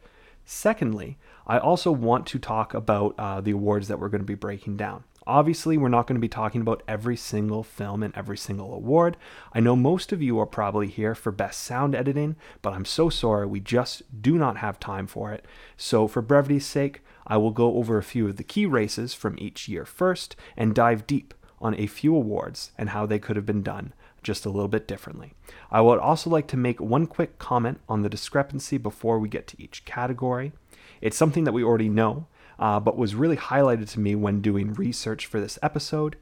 [0.50, 4.34] Secondly, I also want to talk about uh, the awards that we're going to be
[4.34, 5.04] breaking down.
[5.26, 9.18] Obviously, we're not going to be talking about every single film and every single award.
[9.52, 13.10] I know most of you are probably here for best sound editing, but I'm so
[13.10, 15.44] sorry we just do not have time for it.
[15.76, 19.36] So, for brevity's sake, I will go over a few of the key races from
[19.38, 23.44] each year first and dive deep on a few awards and how they could have
[23.44, 25.34] been done just a little bit differently.
[25.70, 29.46] I would also like to make one quick comment on the discrepancy before we get
[29.48, 30.52] to each category.
[31.00, 32.26] It's something that we already know,
[32.58, 36.16] uh, but was really highlighted to me when doing research for this episode.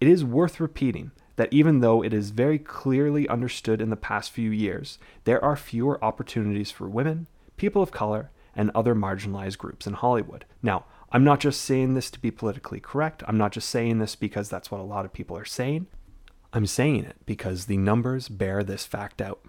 [0.00, 4.30] It is worth repeating that even though it is very clearly understood in the past
[4.30, 7.26] few years, there are fewer opportunities for women,
[7.56, 10.44] people of color, and other marginalized groups in Hollywood.
[10.62, 13.22] Now, I'm not just saying this to be politically correct.
[13.26, 15.86] I'm not just saying this because that's what a lot of people are saying.
[16.52, 19.40] I'm saying it because the numbers bear this fact out.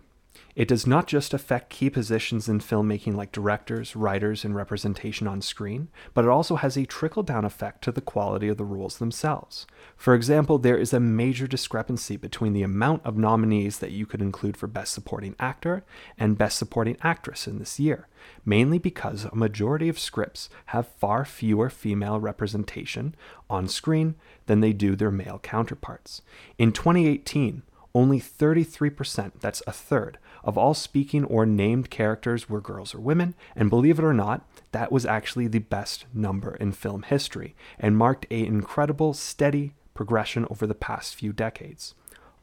[0.56, 5.42] It does not just affect key positions in filmmaking like directors, writers, and representation on
[5.42, 8.98] screen, but it also has a trickle down effect to the quality of the roles
[8.98, 9.66] themselves.
[9.96, 14.22] For example, there is a major discrepancy between the amount of nominees that you could
[14.22, 15.86] include for Best Supporting Actor
[16.18, 18.08] and Best Supporting Actress in this year,
[18.46, 23.16] mainly because a majority of scripts have far fewer female representation
[23.50, 24.16] on screen
[24.48, 26.22] than they do their male counterparts.
[26.58, 32.96] In 2018, only 33%, that's a third, of all speaking or named characters were girls
[32.96, 37.04] or women, and believe it or not, that was actually the best number in film
[37.04, 41.94] history and marked an incredible, steady progression over the past few decades.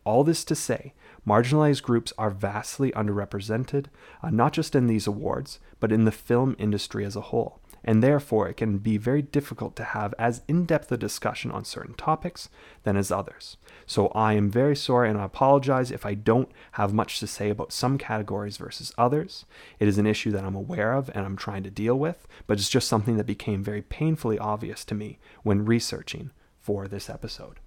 [0.05, 0.95] All this to say,
[1.27, 3.87] marginalized groups are vastly underrepresented,
[4.23, 8.03] uh, not just in these awards, but in the film industry as a whole and
[8.03, 11.95] therefore it can be very difficult to have as in depth a discussion on certain
[11.95, 12.49] topics
[12.83, 13.57] than as others.
[13.87, 17.51] So I am very sorry and I apologize if I don't have much to say
[17.51, 19.45] about some categories versus others.
[19.79, 22.59] It is an issue that I'm aware of and I'm trying to deal with, but
[22.59, 27.61] it's just something that became very painfully obvious to me when researching for this episode.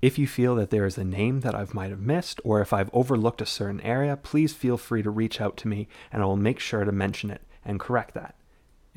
[0.00, 2.72] If you feel that there is a name that I might have missed, or if
[2.72, 6.26] I've overlooked a certain area, please feel free to reach out to me and I
[6.26, 8.36] will make sure to mention it and correct that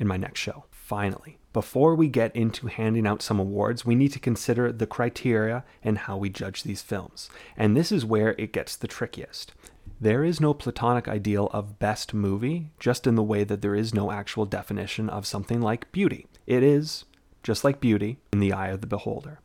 [0.02, 0.64] in my next show.
[0.70, 5.64] Finally, before we get into handing out some awards, we need to consider the criteria
[5.82, 7.30] and how we judge these films.
[7.56, 9.52] And this is where it gets the trickiest.
[10.00, 13.94] There is no platonic ideal of best movie, just in the way that there is
[13.94, 16.26] no actual definition of something like beauty.
[16.48, 17.04] It is,
[17.44, 19.38] just like beauty, in the eye of the beholder.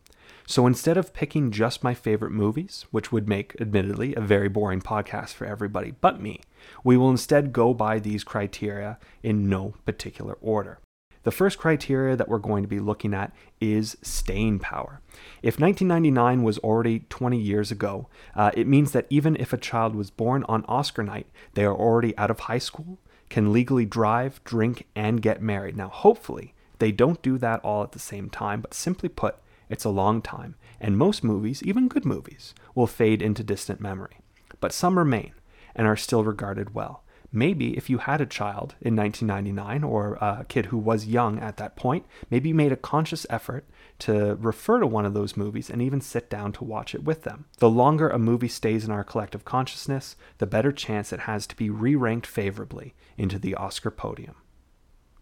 [0.49, 4.81] So instead of picking just my favorite movies, which would make, admittedly, a very boring
[4.81, 6.39] podcast for everybody but me,
[6.85, 10.79] we will instead go by these criteria in no particular order.
[11.23, 15.01] The first criteria that we're going to be looking at is staying power.
[15.43, 19.95] If 1999 was already 20 years ago, uh, it means that even if a child
[19.95, 24.41] was born on Oscar night, they are already out of high school, can legally drive,
[24.45, 25.75] drink, and get married.
[25.75, 29.35] Now, hopefully, they don't do that all at the same time, but simply put,
[29.69, 34.17] it's a long time, and most movies, even good movies, will fade into distant memory.
[34.59, 35.33] But some remain
[35.75, 37.03] and are still regarded well.
[37.31, 41.57] Maybe if you had a child in 1999 or a kid who was young at
[41.57, 43.65] that point, maybe you made a conscious effort
[43.99, 47.23] to refer to one of those movies and even sit down to watch it with
[47.23, 47.45] them.
[47.57, 51.55] The longer a movie stays in our collective consciousness, the better chance it has to
[51.55, 54.35] be re ranked favorably into the Oscar podium.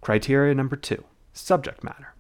[0.02, 1.04] Criteria number two
[1.34, 2.15] subject matter.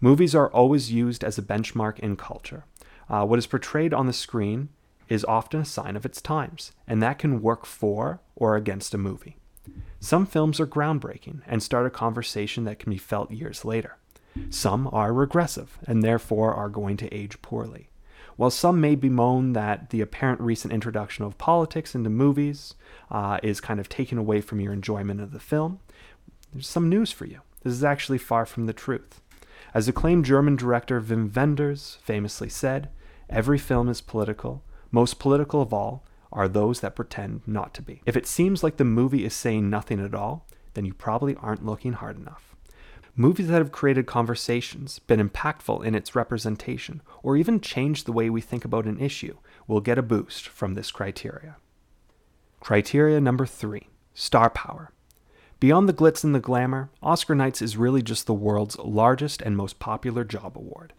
[0.00, 2.64] Movies are always used as a benchmark in culture.
[3.08, 4.68] Uh, what is portrayed on the screen
[5.08, 8.98] is often a sign of its times, and that can work for or against a
[8.98, 9.36] movie.
[10.00, 13.96] Some films are groundbreaking and start a conversation that can be felt years later.
[14.50, 17.88] Some are regressive and therefore are going to age poorly.
[18.36, 22.74] While some may bemoan that the apparent recent introduction of politics into movies
[23.10, 25.78] uh, is kind of taken away from your enjoyment of the film,
[26.52, 27.40] there's some news for you.
[27.62, 29.20] This is actually far from the truth.
[29.74, 32.90] As acclaimed German director Wim Wenders famously said,
[33.28, 34.62] every film is political.
[34.92, 38.00] Most political of all are those that pretend not to be.
[38.06, 41.66] If it seems like the movie is saying nothing at all, then you probably aren't
[41.66, 42.54] looking hard enough.
[43.16, 48.30] Movies that have created conversations, been impactful in its representation, or even changed the way
[48.30, 51.56] we think about an issue will get a boost from this criteria.
[52.60, 54.92] Criteria number three star power.
[55.64, 59.56] Beyond the glitz and the glamour, Oscar Nights is really just the world's largest and
[59.56, 60.92] most popular job award.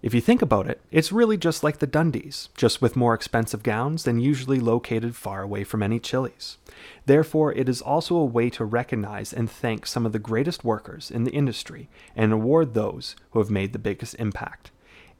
[0.00, 3.64] If you think about it, it's really just like the Dundies, just with more expensive
[3.64, 6.58] gowns and usually located far away from any Chili's.
[7.04, 11.10] Therefore, it is also a way to recognize and thank some of the greatest workers
[11.10, 14.70] in the industry and award those who have made the biggest impact.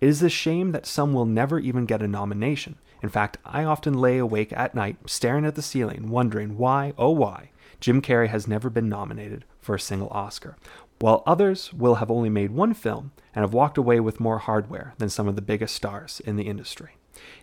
[0.01, 2.77] It is a shame that some will never even get a nomination.
[3.03, 7.11] In fact, I often lay awake at night staring at the ceiling, wondering why, oh
[7.11, 7.49] why,
[7.83, 10.57] Jim Carrey has never been nominated for a single Oscar,
[11.01, 14.95] while others will have only made one film and have walked away with more hardware
[14.99, 16.93] than some of the biggest stars in the industry.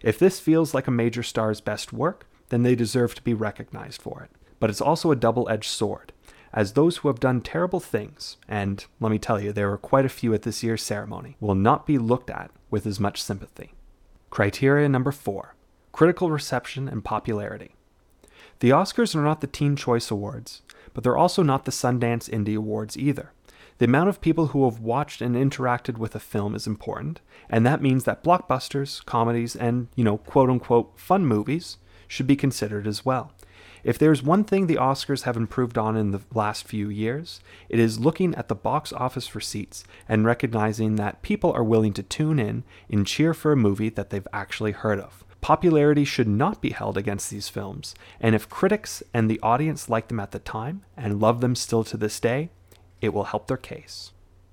[0.01, 4.01] If this feels like a major star's best work, then they deserve to be recognized
[4.01, 4.31] for it.
[4.61, 6.13] But it's also a double edged sword,
[6.53, 10.05] as those who have done terrible things, and let me tell you, there were quite
[10.05, 13.73] a few at this year's ceremony, will not be looked at with as much sympathy.
[14.29, 15.55] Criteria number four
[15.91, 17.75] critical reception and popularity.
[18.59, 22.57] The Oscars are not the Teen Choice Awards, but they're also not the Sundance Indie
[22.57, 23.31] Awards either.
[23.77, 27.65] The amount of people who have watched and interacted with a film is important, and
[27.65, 31.77] that means that blockbusters, comedies, and, you know, quote unquote fun movies
[32.09, 33.31] should be considered as well.
[33.85, 37.39] If there's one thing the Oscars have improved on in the last few years,
[37.69, 42.03] it is looking at the box office receipts and recognizing that people are willing to
[42.03, 45.23] tune in and cheer for a movie that they've actually heard of.
[45.41, 50.09] Popularity should not be held against these films, and if critics and the audience like
[50.09, 52.49] them at the time and love them still to this day,
[53.01, 54.11] it will help their case.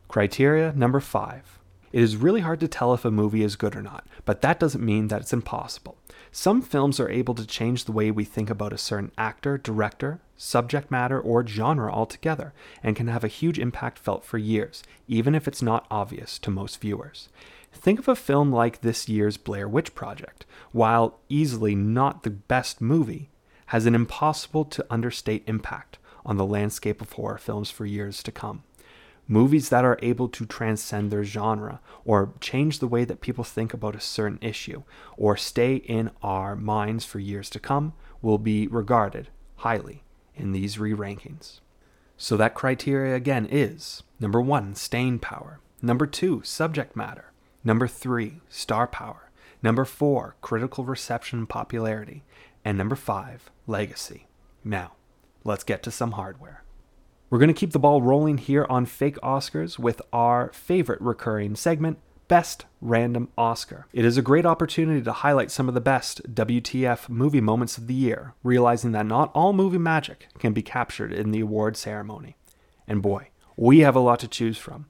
[0.08, 1.58] Criteria number five.
[1.92, 4.60] It is really hard to tell if a movie is good or not, but that
[4.60, 5.96] doesn't mean that it's impossible.
[6.30, 10.20] Some films are able to change the way we think about a certain actor, director,
[10.36, 15.34] subject matter, or genre altogether, and can have a huge impact felt for years, even
[15.34, 17.30] if it's not obvious to most viewers.
[17.76, 20.44] Think of a film like this year's Blair Witch Project.
[20.72, 23.30] While easily not the best movie,
[23.66, 28.32] has an impossible to understate impact on the landscape of horror films for years to
[28.32, 28.64] come.
[29.28, 33.74] Movies that are able to transcend their genre or change the way that people think
[33.74, 34.82] about a certain issue
[35.16, 40.02] or stay in our minds for years to come will be regarded highly
[40.34, 41.60] in these re rankings.
[42.16, 47.32] So, that criteria again is number one, staying power, number two, subject matter,
[47.66, 52.22] number three, star power, number four, critical reception and popularity,
[52.64, 54.28] and number five, legacy.
[54.64, 54.92] Now,
[55.42, 56.62] let's get to some hardware.
[57.28, 61.56] We're going to keep the ball rolling here on Fake Oscars with our favorite recurring
[61.56, 61.98] segment,
[62.28, 63.88] Best Random Oscar.
[63.92, 67.88] It is a great opportunity to highlight some of the best WTF movie moments of
[67.88, 72.36] the year, realizing that not all movie magic can be captured in the award ceremony.
[72.86, 74.86] And boy, we have a lot to choose from.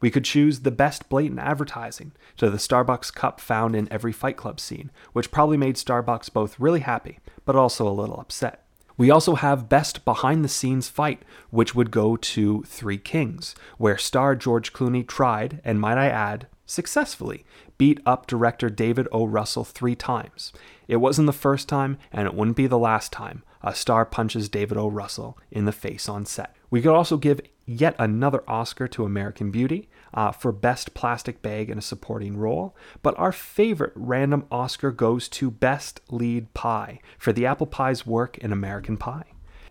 [0.00, 4.36] We could choose the best blatant advertising to the Starbucks cup found in every Fight
[4.36, 8.64] Club scene, which probably made Starbucks both really happy, but also a little upset.
[8.96, 13.96] We also have Best Behind the Scenes Fight, which would go to Three Kings, where
[13.96, 17.44] star George Clooney tried, and might I add, successfully,
[17.78, 19.24] beat up director David O.
[19.24, 20.52] Russell three times.
[20.86, 24.48] It wasn't the first time, and it wouldn't be the last time a star punches
[24.48, 24.88] David O.
[24.88, 26.54] Russell in the face on set.
[26.70, 27.40] We could also give
[27.70, 32.74] yet another Oscar to American Beauty uh, for Best Plastic Bag in a Supporting Role,
[33.02, 38.36] but our favorite random Oscar goes to Best Lead Pie for the apple pie's work
[38.38, 39.26] in American Pie.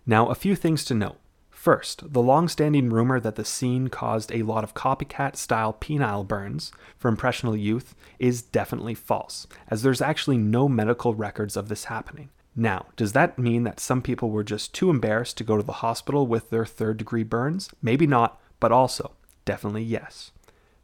[0.06, 1.18] Now, a few things to note.
[1.50, 6.26] First, the long standing rumor that the scene caused a lot of copycat style penile
[6.26, 11.86] burns for impressionable youth is definitely false, as there's actually no medical records of this
[11.86, 12.30] happening.
[12.56, 15.74] Now, does that mean that some people were just too embarrassed to go to the
[15.74, 17.70] hospital with their third degree burns?
[17.82, 19.12] Maybe not, but also,
[19.46, 20.32] definitely yes.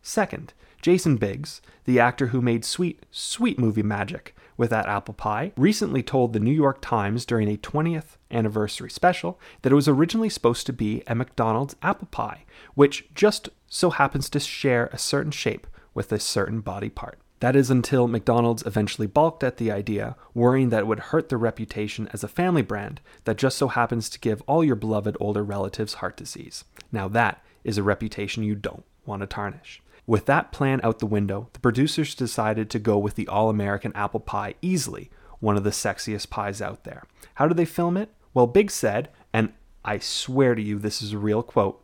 [0.02, 5.52] Second, Jason Biggs, the actor who made sweet, sweet movie magic with that apple pie,
[5.58, 10.30] recently told the New York Times during a 20th anniversary special that it was originally
[10.30, 12.46] supposed to be a McDonald's apple pie,
[12.76, 17.18] which just so happens to share a certain shape with a certain body part.
[17.42, 21.38] That is until McDonald's eventually balked at the idea, worrying that it would hurt their
[21.38, 25.44] reputation as a family brand that just so happens to give all your beloved older
[25.44, 26.64] relatives heart disease.
[26.92, 29.82] Now, that is a reputation you don't want to tarnish.
[30.08, 33.92] With that plan out the window, the producers decided to go with the all American
[33.94, 35.10] apple pie easily,
[35.40, 37.04] one of the sexiest pies out there.
[37.36, 38.10] How did they film it?
[38.34, 39.52] Well, Biggs said, and
[39.84, 41.82] I swear to you this is a real quote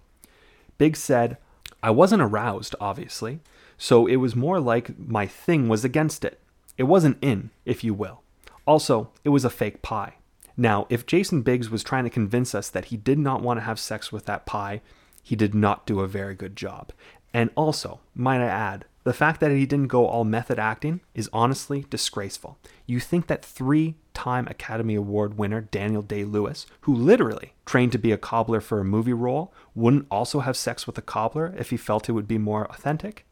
[0.78, 1.38] Biggs said,
[1.84, 3.40] I wasn't aroused, obviously,
[3.84, 6.40] so it was more like my thing was against it.
[6.78, 8.22] It wasn't in, if you will.
[8.68, 10.18] Also, it was a fake pie.
[10.56, 13.64] Now, if Jason Biggs was trying to convince us that he did not want to
[13.64, 14.82] have sex with that pie,
[15.24, 16.92] he did not do a very good job.
[17.34, 21.28] And also, might I add, the fact that he didn't go all method acting is
[21.34, 22.60] honestly disgraceful.
[22.86, 27.98] You think that three time Academy Award winner Daniel Day Lewis, who literally trained to
[27.98, 31.72] be a cobbler for a movie role, wouldn't also have sex with a cobbler if
[31.72, 33.26] he felt it would be more authentic?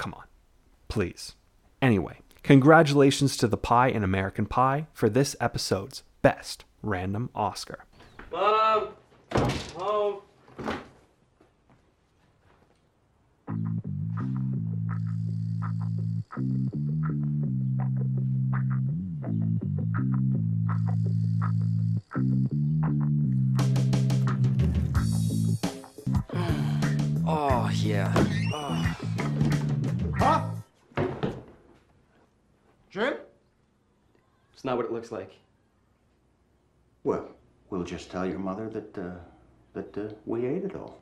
[0.00, 0.24] Come on,
[0.88, 1.34] please.
[1.82, 7.84] Anyway, congratulations to the pie and American Pie for this episode's best random Oscar.
[8.32, 8.88] Mom!
[9.76, 10.22] Home!
[27.26, 28.29] Oh, yeah.
[34.70, 35.32] Not what it looks like.
[37.02, 37.28] Well,
[37.70, 39.16] we'll just tell your mother that, uh,
[39.74, 40.98] that uh, we ate it all.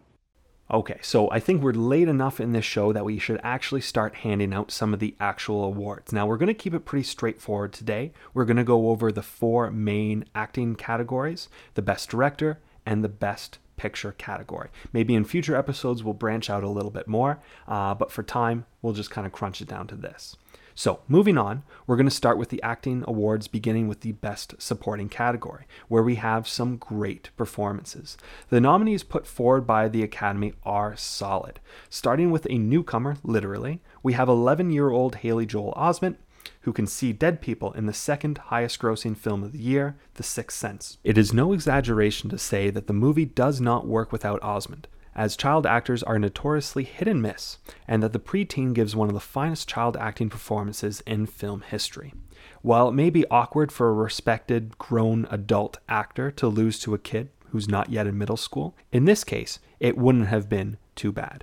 [0.71, 4.17] Okay, so I think we're late enough in this show that we should actually start
[4.17, 6.13] handing out some of the actual awards.
[6.13, 8.13] Now, we're going to keep it pretty straightforward today.
[8.35, 13.09] We're going to go over the four main acting categories the best director and the
[13.09, 14.69] best picture category.
[14.93, 18.67] Maybe in future episodes we'll branch out a little bit more, uh, but for time,
[18.83, 20.37] we'll just kind of crunch it down to this.
[20.79, 24.55] So, moving on, we're going to start with the acting awards, beginning with the Best
[24.63, 28.17] Supporting category, where we have some great performances.
[28.49, 31.59] The nominees put forward by the Academy are solid.
[31.91, 36.15] Starting with a newcomer, literally, we have 11 year old Haley Joel Osment,
[36.61, 40.23] who can see dead people in the second highest grossing film of the year, The
[40.23, 40.99] Sixth Sense.
[41.03, 44.85] It is no exaggeration to say that the movie does not work without Osment
[45.19, 47.59] as child actors are notoriously hit and miss,
[47.89, 52.15] and that the preteen gives one of the finest child acting performances in film history.
[52.63, 56.99] While it may be awkward for a respected, grown adult actor to lose to a
[56.99, 61.11] kid who's not yet in middle school, in this case, it wouldn't have been too
[61.11, 61.43] bad.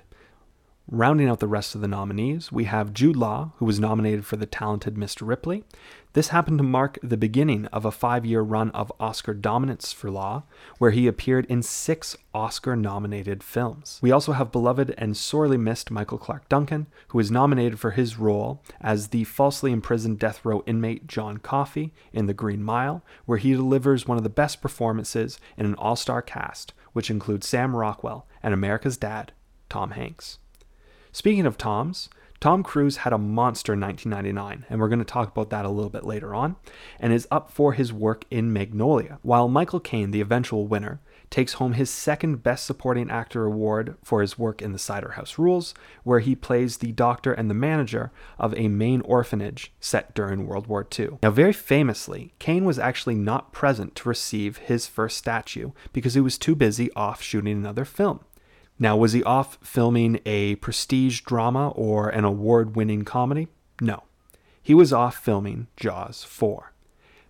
[0.88, 4.36] Rounding out the rest of the nominees, we have Jude Law, who was nominated for
[4.36, 5.26] The Talented Mr.
[5.26, 5.64] Ripley.
[6.16, 10.10] This happened to mark the beginning of a five year run of Oscar dominance for
[10.10, 10.44] Law,
[10.78, 13.98] where he appeared in six Oscar nominated films.
[14.00, 18.18] We also have beloved and sorely missed Michael Clarke Duncan, who is nominated for his
[18.18, 23.36] role as the falsely imprisoned death row inmate John Coffey in The Green Mile, where
[23.36, 27.76] he delivers one of the best performances in an all star cast, which includes Sam
[27.76, 29.32] Rockwell and America's dad,
[29.68, 30.38] Tom Hanks.
[31.12, 32.08] Speaking of Toms,
[32.40, 35.90] Tom Cruise had a monster 1999, and we're going to talk about that a little
[35.90, 36.56] bit later on,
[37.00, 41.54] and is up for his work in Magnolia, while Michael Caine, the eventual winner, takes
[41.54, 45.74] home his second Best Supporting Actor award for his work in The Cider House Rules,
[46.04, 50.66] where he plays the doctor and the manager of a Maine orphanage set during World
[50.66, 51.18] War II.
[51.22, 56.20] Now, very famously, Caine was actually not present to receive his first statue because he
[56.20, 58.20] was too busy off shooting another film.
[58.78, 63.48] Now, was he off filming a prestige drama or an award winning comedy?
[63.80, 64.02] No.
[64.62, 66.72] He was off filming Jaws 4.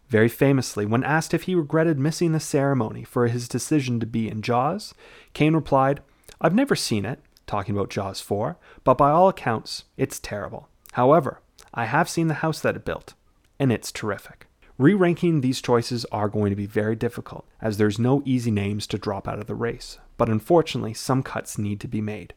[0.09, 4.29] Very famously, when asked if he regretted missing the ceremony for his decision to be
[4.29, 4.95] in Jaws,
[5.35, 6.01] Caine replied,
[6.41, 10.69] I've never seen it, talking about Jaws 4, but by all accounts, it's terrible.
[10.93, 11.41] However,
[11.75, 13.15] I have seen the house that it built,
[13.59, 14.47] and it's terrific.
[14.79, 18.87] Re ranking these choices are going to be very difficult, as there's no easy names
[18.89, 22.35] to drop out of the race, but unfortunately, some cuts need to be made.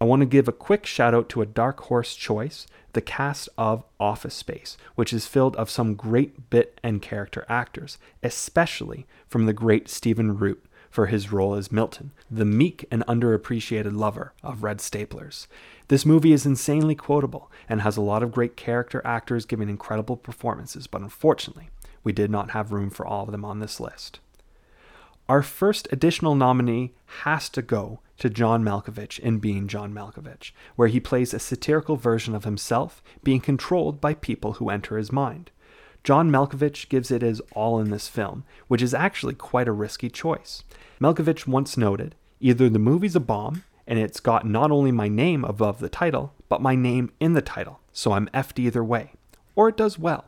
[0.00, 3.50] I want to give a quick shout out to a dark horse choice, the cast
[3.58, 9.44] of Office Space, which is filled of some great bit and character actors, especially from
[9.44, 14.62] the great Stephen Root for his role as Milton, the meek and underappreciated lover of
[14.62, 15.46] red staplers.
[15.88, 20.16] This movie is insanely quotable and has a lot of great character actors giving incredible
[20.16, 21.70] performances, but unfortunately,
[22.02, 24.18] we did not have room for all of them on this list.
[25.30, 30.88] Our first additional nominee has to go to John Malkovich in Being John Malkovich, where
[30.88, 35.52] he plays a satirical version of himself being controlled by people who enter his mind.
[36.02, 40.10] John Malkovich gives it his all in this film, which is actually quite a risky
[40.10, 40.64] choice.
[41.00, 45.44] Malkovich once noted either the movie's a bomb and it's got not only my name
[45.44, 49.12] above the title, but my name in the title, so I'm effed either way.
[49.54, 50.24] Or it does well.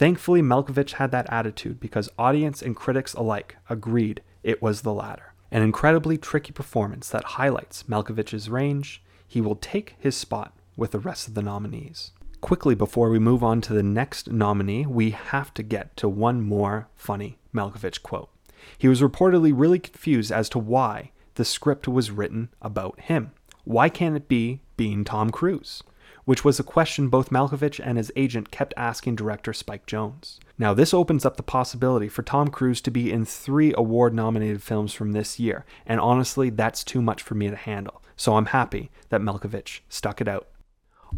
[0.00, 5.34] Thankfully, Malkovich had that attitude because audience and critics alike agreed it was the latter.
[5.50, 9.02] An incredibly tricky performance that highlights Malkovich's range.
[9.28, 12.12] He will take his spot with the rest of the nominees.
[12.40, 16.40] Quickly, before we move on to the next nominee, we have to get to one
[16.40, 18.30] more funny Malkovich quote.
[18.78, 23.32] He was reportedly really confused as to why the script was written about him.
[23.64, 25.82] Why can't it be being Tom Cruise?
[26.24, 30.38] Which was a question both Malkovich and his agent kept asking director Spike Jonze.
[30.58, 34.62] Now, this opens up the possibility for Tom Cruise to be in three award nominated
[34.62, 38.46] films from this year, and honestly, that's too much for me to handle, so I'm
[38.46, 40.48] happy that Malkovich stuck it out.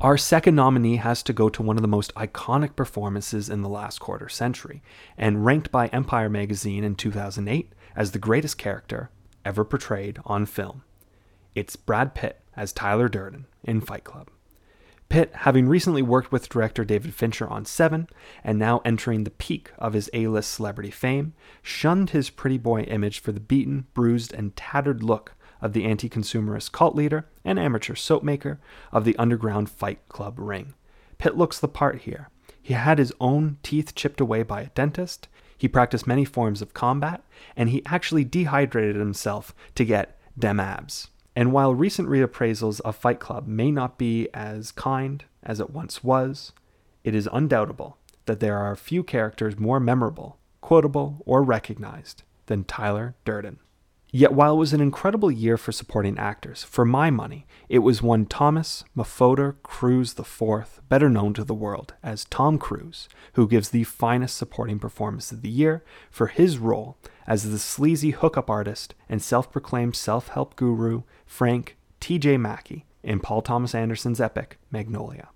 [0.01, 3.69] Our second nominee has to go to one of the most iconic performances in the
[3.69, 4.83] last quarter century,
[5.19, 9.11] and ranked by Empire magazine in 2008 as the greatest character
[9.45, 10.83] ever portrayed on film.
[11.55, 14.31] It's Brad Pitt as Tyler Durden in Fight Club.
[15.13, 18.09] Pitt, having recently worked with director David Fincher on Seven,
[18.43, 22.85] and now entering the peak of his A list celebrity fame, shunned his pretty boy
[22.85, 27.59] image for the beaten, bruised, and tattered look of the anti consumerist cult leader and
[27.59, 28.59] amateur soap maker
[28.91, 30.73] of the underground Fight Club ring.
[31.19, 32.31] Pitt looks the part here.
[32.63, 36.73] He had his own teeth chipped away by a dentist, he practiced many forms of
[36.73, 37.23] combat,
[37.55, 41.09] and he actually dehydrated himself to get dem abs.
[41.35, 46.05] And while recent reappraisals of Fight Club may not be as kind as it once
[46.05, 46.53] was,
[47.05, 53.15] it is undoubtable that there are few characters more memorable, quotable, or recognized than Tyler
[53.25, 53.59] Durden.
[54.15, 58.03] Yet while it was an incredible year for supporting actors, for my money, it was
[58.03, 63.71] one Thomas Mapother Cruise IV, better known to the world as Tom Cruise, who gives
[63.71, 68.95] the finest supporting performance of the year for his role as the sleazy hookup artist
[69.09, 72.37] and self-proclaimed self-help guru Frank T.J.
[72.37, 75.31] Mackey in Paul Thomas Anderson's epic Magnolia.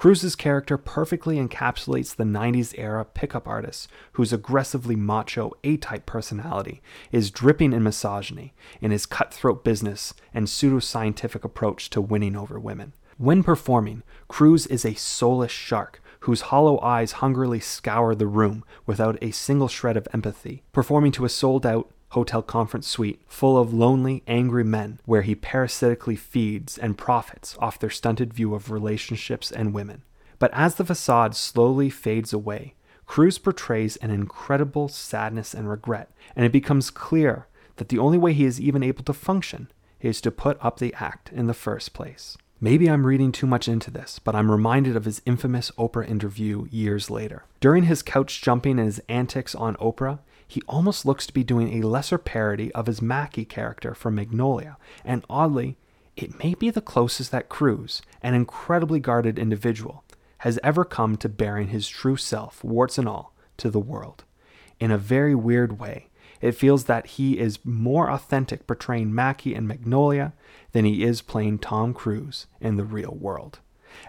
[0.00, 6.80] Cruise's character perfectly encapsulates the 90s era pickup artist whose aggressively macho A type personality
[7.12, 12.94] is dripping in misogyny in his cutthroat business and pseudoscientific approach to winning over women.
[13.18, 19.18] When performing, Cruise is a soulless shark whose hollow eyes hungrily scour the room without
[19.20, 23.72] a single shred of empathy, performing to a sold out, hotel conference suite full of
[23.72, 29.50] lonely, angry men where he parasitically feeds and profits off their stunted view of relationships
[29.50, 30.02] and women.
[30.38, 32.74] But as the facade slowly fades away,
[33.06, 38.32] Cruise portrays an incredible sadness and regret, and it becomes clear that the only way
[38.32, 41.92] he is even able to function is to put up the act in the first
[41.92, 42.36] place.
[42.60, 46.66] Maybe I'm reading too much into this, but I'm reminded of his infamous Oprah interview
[46.70, 47.44] years later.
[47.58, 50.18] During his couch jumping and his antics on Oprah,
[50.50, 54.76] he almost looks to be doing a lesser parody of his Mackey character from Magnolia,
[55.04, 55.76] and oddly,
[56.16, 60.02] it may be the closest that Cruise, an incredibly guarded individual,
[60.38, 64.24] has ever come to bearing his true self, warts and all, to the world.
[64.80, 66.08] In a very weird way,
[66.40, 70.32] it feels that he is more authentic portraying Mackey in Magnolia
[70.72, 73.60] than he is playing Tom Cruise in the real world.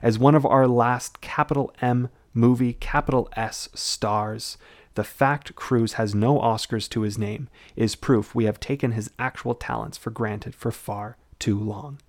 [0.02, 4.58] As one of our last capital M movie, capital S stars,
[4.96, 9.10] the fact Cruise has no Oscars to his name is proof we have taken his
[9.18, 12.00] actual talents for granted for far too long.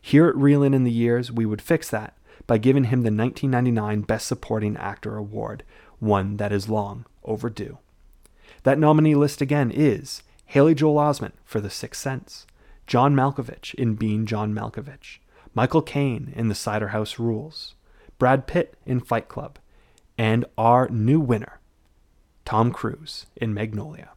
[0.00, 2.16] Here at Reelin in the Years, we would fix that
[2.46, 5.64] by giving him the 1999 Best Supporting Actor Award,
[5.98, 7.78] one that is long overdue.
[8.62, 12.46] That nominee list again is Haley Joel Osment for The Sixth Sense,
[12.86, 15.18] John Malkovich in Being John Malkovich,
[15.54, 17.74] Michael Caine in The Cider House Rules,
[18.18, 19.58] Brad Pitt in Fight Club,
[20.16, 21.57] and our new winner,
[22.48, 24.08] Tom Cruise in Magnolia.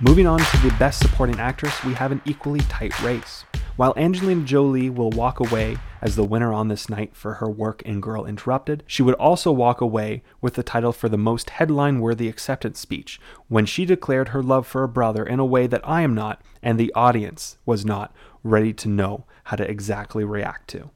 [0.00, 3.44] Moving on to the Best Supporting Actress, we have an equally tight race.
[3.76, 7.82] While Angelina Jolie will walk away as the winner on this night for her work
[7.82, 12.00] in Girl Interrupted, she would also walk away with the title for the most headline
[12.00, 15.86] worthy acceptance speech when she declared her love for her brother in a way that
[15.88, 20.66] I am not, and the audience was not, ready to know how to exactly react
[20.70, 20.90] to.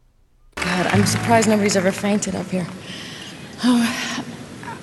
[0.67, 2.67] God, I'm surprised nobody's ever fainted up here.
[3.63, 4.27] Oh,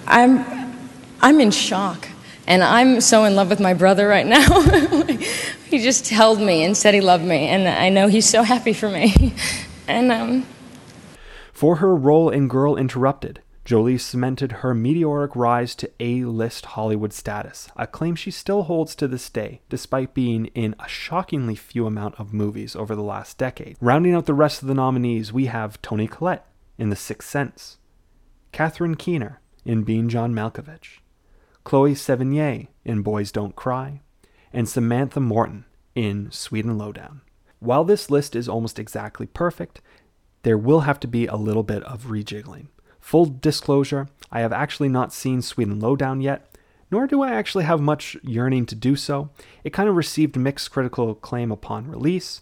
[0.08, 0.74] I'm,
[1.22, 2.08] I'm in shock.
[2.48, 4.62] And I'm so in love with my brother right now.
[5.70, 8.72] he just held me and said he loved me, and I know he's so happy
[8.72, 9.36] for me.
[9.88, 10.46] and um,
[11.52, 17.70] For her role in Girl Interrupted, Jolie cemented her meteoric rise to A-list Hollywood status,
[17.78, 22.20] a claim she still holds to this day, despite being in a shockingly few amount
[22.20, 23.78] of movies over the last decade.
[23.80, 26.45] Rounding out the rest of the nominees, we have Toni Collette
[26.78, 27.78] in The Sixth Sense,
[28.51, 30.99] Catherine Keener in Being John Malkovich,
[31.64, 34.01] Chloe Sevigny in Boys Don't Cry,
[34.51, 35.64] and Samantha Morton
[35.95, 37.22] in Sweet and Lowdown.
[37.59, 39.80] While this list is almost exactly perfect,
[40.41, 42.68] there will have to be a little bit of rejiggling.
[43.04, 46.56] Full disclosure, I have actually not seen Sweet and Lowdown yet,
[46.89, 49.30] nor do I actually have much yearning to do so.
[49.66, 52.39] It kind of received mixed critical acclaim upon release,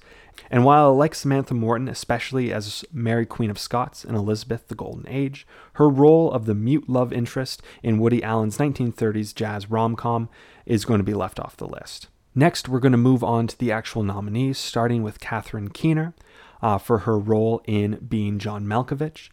[0.52, 4.76] and while I like Samantha Morton, especially as Mary Queen of Scots in Elizabeth the
[4.76, 9.96] Golden Age, her role of the mute love interest in Woody Allen's 1930s jazz rom
[9.96, 10.30] com
[10.68, 12.08] is going to be left off the list.
[12.36, 16.14] Next, we're going to move on to the actual nominees, starting with Catherine Keener
[16.62, 19.30] uh, for her role in Being John Malkovich.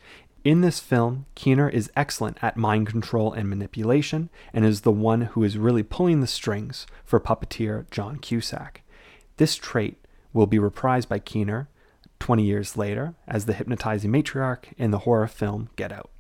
[0.48, 5.20] In this film, Keener is excellent at mind control and manipulation and is the one
[5.20, 8.80] who is really pulling the strings for puppeteer John Cusack.
[9.36, 9.98] This trait
[10.32, 11.68] will be reprised by Keener
[12.18, 16.10] 20 years later as the hypnotizing matriarch in the horror film Get Out.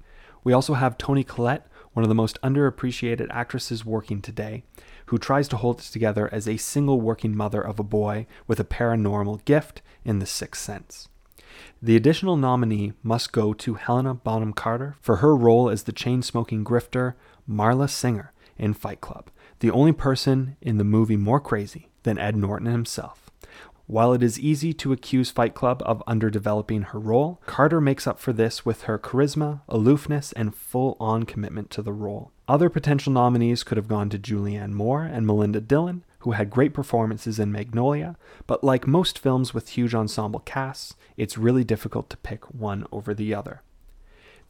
[0.44, 4.62] We also have Toni Collette, one of the most underappreciated actresses working today,
[5.06, 8.60] who tries to hold it together as a single working mother of a boy with
[8.60, 11.08] a paranormal gift in The Sixth Sense.
[11.82, 16.22] The additional nominee must go to Helena Bonham Carter for her role as the chain
[16.22, 17.14] smoking grifter
[17.48, 19.30] Marla Singer in Fight Club,
[19.60, 23.30] the only person in the movie more crazy than Ed Norton himself.
[23.86, 28.20] While it is easy to accuse Fight Club of underdeveloping her role, Carter makes up
[28.20, 32.30] for this with her charisma, aloofness, and full on commitment to the role.
[32.46, 36.74] Other potential nominees could have gone to Julianne Moore and Melinda Dillon, who had great
[36.74, 38.16] performances in Magnolia,
[38.46, 43.14] but like most films with huge ensemble casts, it's really difficult to pick one over
[43.14, 43.62] the other.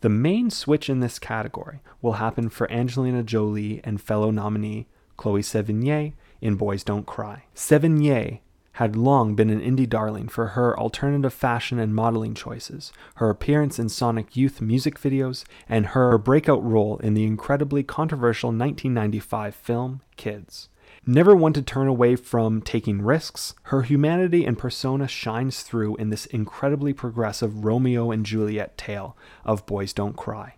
[0.00, 5.42] The main switch in this category will happen for Angelina Jolie and fellow nominee Chloe
[5.42, 7.44] Sevigny in Boys Don't Cry.
[7.54, 8.40] Sevigny
[8.78, 13.80] had long been an indie darling for her alternative fashion and modeling choices, her appearance
[13.80, 20.00] in Sonic Youth music videos, and her breakout role in the incredibly controversial 1995 film
[20.16, 20.68] Kids.
[21.11, 26.11] Never one to turn away from taking risks, her humanity and persona shines through in
[26.11, 30.56] this incredibly progressive Romeo and Juliet tale of Boys Don't Cry.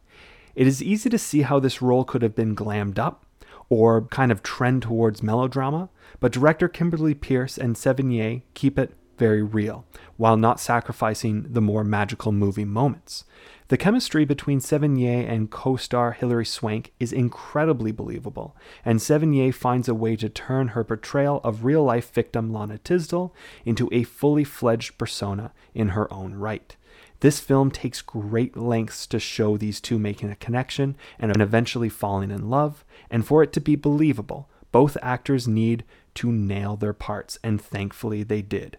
[0.57, 3.25] It is easy to see how this role could have been glammed up
[3.69, 5.89] or kind of trend towards melodrama,
[6.19, 9.85] but director Kimberly Peirce and Sevigny keep it very real,
[10.17, 13.23] while not sacrificing the more magical movie moments.
[13.71, 19.89] The chemistry between Sevigny and co star Hilary Swank is incredibly believable, and Sevigny finds
[19.89, 23.33] a way to turn her portrayal of real life victim Lana Tisdel
[23.65, 26.75] into a fully fledged persona in her own right.
[27.21, 32.33] This film takes great lengths to show these two making a connection and eventually falling
[32.33, 37.39] in love, and for it to be believable, both actors need to nail their parts,
[37.45, 38.79] and thankfully they did.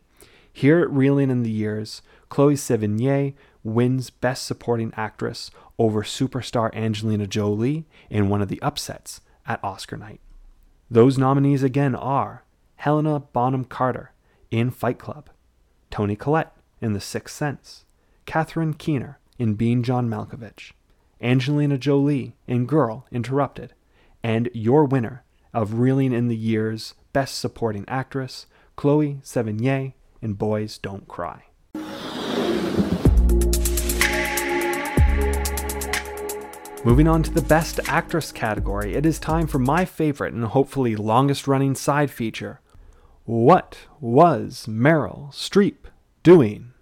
[0.52, 7.28] Here at Reeling in the Years, Chloe Sevigny wins Best Supporting Actress over superstar Angelina
[7.28, 10.22] Jolie in one of the upsets at Oscar night.
[10.89, 12.43] Those nominees again are
[12.76, 14.12] Helena Bonham Carter
[14.49, 15.30] in Fight Club,
[15.89, 17.86] Toni Collette in The Sixth Sense,
[18.26, 20.72] Catherine Keener in Being John Malkovich,
[21.22, 23.74] Angelina Jolie in Girl Interrupted,
[24.24, 30.78] and your winner of Reeling in the Years Best Supporting Actress, Chloe Sevigny in Boys
[30.78, 31.43] Don't Cry.
[36.84, 40.95] Moving on to the Best Actress category, it is time for my favorite and hopefully
[40.95, 42.59] longest running side feature.
[43.23, 45.75] What was Meryl Streep
[46.23, 46.73] doing?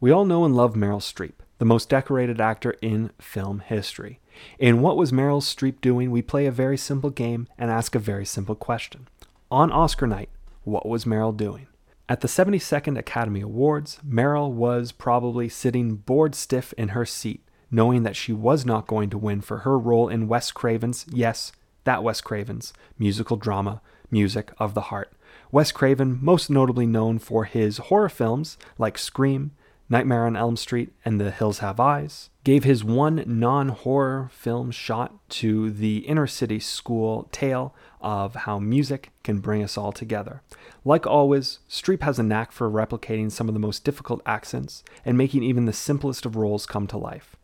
[0.00, 4.18] We all know and love Meryl Streep, the most decorated actor in film history.
[4.58, 8.00] In What Was Meryl Streep Doing, we play a very simple game and ask a
[8.00, 9.06] very simple question.
[9.52, 10.30] On Oscar night,
[10.64, 11.68] what was Meryl doing?
[12.08, 18.02] At the 72nd Academy Awards, Meryl was probably sitting bored stiff in her seat, knowing
[18.02, 21.52] that she was not going to win for her role in Wes Craven's, yes,
[21.84, 25.12] that Wes Craven's, musical drama, Music of the Heart.
[25.50, 29.52] Wes Craven, most notably known for his horror films like Scream,
[29.88, 34.72] Nightmare on Elm Street, and The Hills Have Eyes, gave his one non horror film
[34.72, 40.42] shot to the inner city school tale of how music can bring us all together.
[40.84, 45.16] Like always, Streep has a knack for replicating some of the most difficult accents and
[45.16, 47.36] making even the simplest of roles come to life.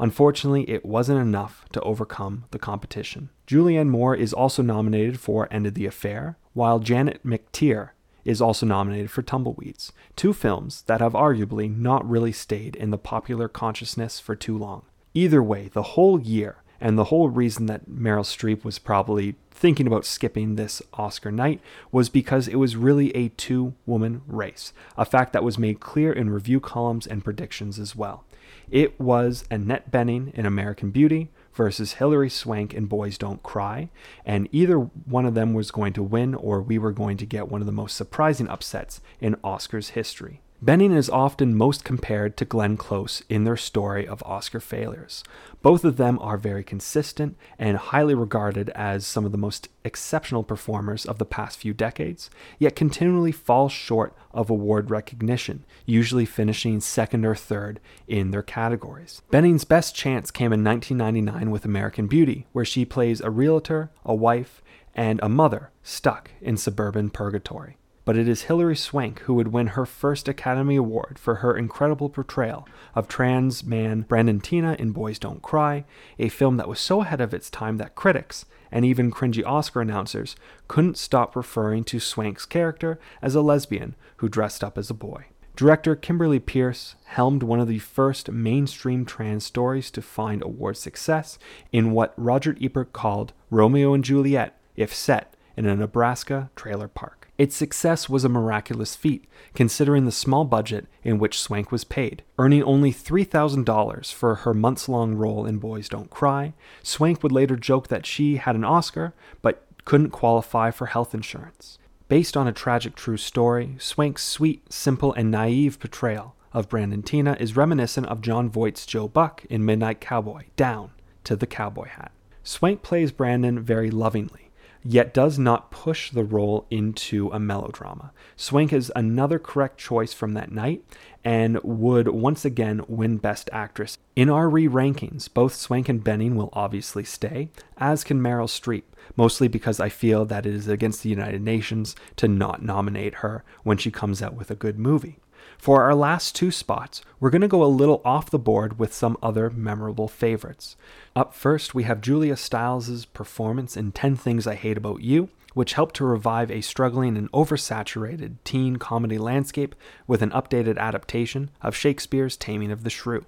[0.00, 3.28] Unfortunately, it wasn't enough to overcome the competition.
[3.46, 7.90] Julianne Moore is also nominated for End of the Affair, while Janet McTeer
[8.24, 12.98] is also nominated for Tumbleweeds, two films that have arguably not really stayed in the
[12.98, 14.82] popular consciousness for too long.
[15.12, 19.86] Either way, the whole year, and the whole reason that Meryl Streep was probably thinking
[19.86, 21.60] about skipping this Oscar night
[21.92, 26.10] was because it was really a two woman race, a fact that was made clear
[26.10, 28.24] in review columns and predictions as well.
[28.70, 33.90] It was Annette Bening in American Beauty versus Hilary Swank in Boys Don't Cry,
[34.24, 37.48] and either one of them was going to win, or we were going to get
[37.48, 40.40] one of the most surprising upsets in Oscars history.
[40.62, 45.24] Bening is often most compared to Glenn Close in their story of Oscar failures.
[45.62, 50.44] Both of them are very consistent and highly regarded as some of the most exceptional
[50.44, 56.78] performers of the past few decades, yet continually fall short of award recognition, usually finishing
[56.80, 59.22] second or third in their categories.
[59.32, 64.14] Bening's best chance came in 1999 with American Beauty, where she plays a realtor, a
[64.14, 64.60] wife,
[64.94, 69.68] and a mother stuck in suburban purgatory but it is Hilary Swank who would win
[69.68, 75.18] her first Academy Award for her incredible portrayal of trans man Brandon Teena in Boys
[75.18, 75.84] Don't Cry,
[76.18, 79.80] a film that was so ahead of its time that critics, and even cringy Oscar
[79.80, 80.36] announcers,
[80.68, 85.26] couldn't stop referring to Swank's character as a lesbian who dressed up as a boy.
[85.56, 91.38] Director Kimberly Peirce helmed one of the first mainstream trans stories to find award success
[91.70, 97.19] in what Roger Ebert called Romeo and Juliet if set in a Nebraska trailer park.
[97.40, 99.24] Its success was a miraculous feat,
[99.54, 102.22] considering the small budget in which Swank was paid.
[102.38, 107.56] Earning only $3,000 for her months long role in Boys Don't Cry, Swank would later
[107.56, 111.78] joke that she had an Oscar but couldn't qualify for health insurance.
[112.08, 117.40] Based on a tragic true story, Swank's sweet, simple, and naive portrayal of Brandon Teena
[117.40, 120.90] is reminiscent of Jon Voight's Joe Buck in Midnight Cowboy, Down
[121.24, 122.12] to the Cowboy Hat.
[122.42, 124.39] Swank plays Brandon very lovingly,
[124.84, 128.12] yet does not push the role into a melodrama.
[128.36, 130.82] Swank is another correct choice from that night
[131.24, 133.98] and would once again win Best Actress.
[134.16, 138.84] In our re rankings, both Swank and Bening will obviously stay, as can Meryl Streep,
[139.16, 143.44] mostly because I feel that it is against the United Nations to not nominate her
[143.62, 145.18] when she comes out with a good movie.
[145.60, 148.94] For our last two spots, we're going to go a little off the board with
[148.94, 150.74] some other memorable favorites.
[151.14, 155.74] Up first, we have Julia Stiles' performance in 10 Things I Hate About You, which
[155.74, 159.74] helped to revive a struggling and oversaturated teen comedy landscape
[160.06, 163.26] with an updated adaptation of Shakespeare's Taming of the Shrew.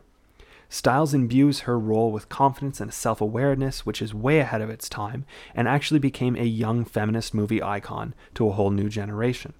[0.71, 4.89] Stiles imbues her role with confidence and self awareness, which is way ahead of its
[4.89, 9.53] time, and actually became a young feminist movie icon to a whole new generation.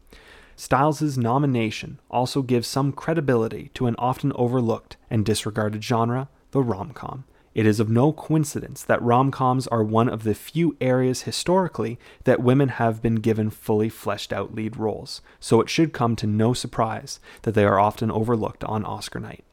[0.57, 6.91] Stiles' nomination also gives some credibility to an often overlooked and disregarded genre, the rom
[6.91, 7.25] com.
[7.55, 11.99] It is of no coincidence that rom coms are one of the few areas historically
[12.25, 16.27] that women have been given fully fleshed out lead roles, so it should come to
[16.27, 19.45] no surprise that they are often overlooked on Oscar night.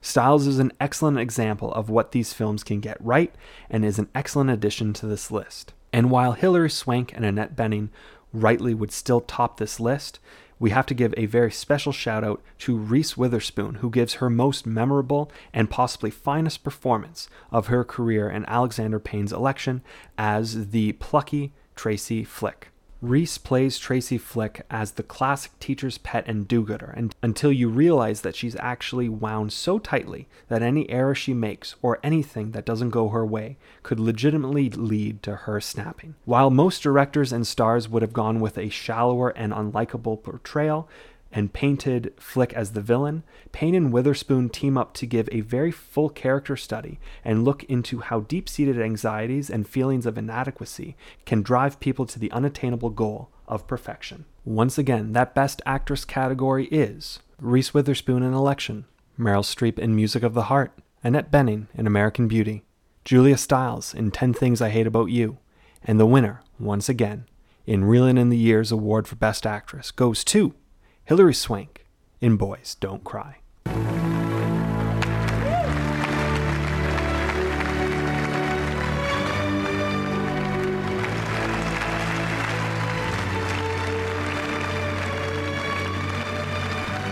[0.00, 3.34] Stiles is an excellent example of what these films can get right
[3.70, 5.72] and is an excellent addition to this list.
[5.92, 7.88] And while Hilary Swank and Annette Bening
[8.40, 10.18] rightly would still top this list,
[10.58, 14.30] we have to give a very special shout out to Reese Witherspoon, who gives her
[14.30, 19.82] most memorable and possibly finest performance of her career in Alexander Payne's election
[20.16, 22.68] as the plucky Tracy Flick.
[23.02, 27.68] Reese plays Tracy Flick as the classic teacher's pet and do gooder and, until you
[27.68, 32.64] realize that she's actually wound so tightly that any error she makes or anything that
[32.64, 36.14] doesn't go her way could legitimately lead to her snapping.
[36.24, 40.88] While most directors and stars would have gone with a shallower and unlikable portrayal,
[41.32, 43.22] and painted Flick as the villain,
[43.52, 48.00] Payne and Witherspoon team up to give a very full character study and look into
[48.00, 53.30] how deep seated anxieties and feelings of inadequacy can drive people to the unattainable goal
[53.48, 54.24] of perfection.
[54.44, 58.86] Once again, that Best Actress category is Reese Witherspoon in Election,
[59.18, 60.72] Meryl Streep in Music of the Heart,
[61.02, 62.64] Annette Bening in American Beauty,
[63.04, 65.38] Julia Stiles in 10 Things I Hate About You,
[65.84, 67.26] and the winner, once again,
[67.66, 70.54] in Reelin' in the Years Award for Best Actress goes to
[71.06, 71.86] Hilary Swank
[72.20, 73.36] in Boys Don't Cry.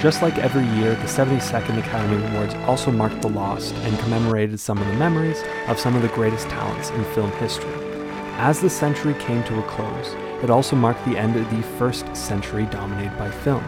[0.01, 4.79] Just like every year, the 72nd Academy Awards also marked the lost and commemorated some
[4.79, 7.71] of the memories of some of the greatest talents in film history.
[8.39, 12.05] As the century came to a close, it also marked the end of the first
[12.17, 13.65] century dominated by film,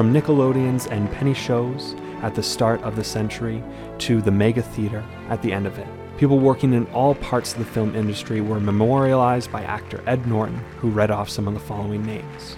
[0.00, 3.62] from Nickelodeon's and penny shows at the start of the century
[3.98, 5.86] to the mega theater at the end of it.
[6.16, 10.56] People working in all parts of the film industry were memorialized by actor Ed Norton,
[10.78, 12.56] who read off some of the following names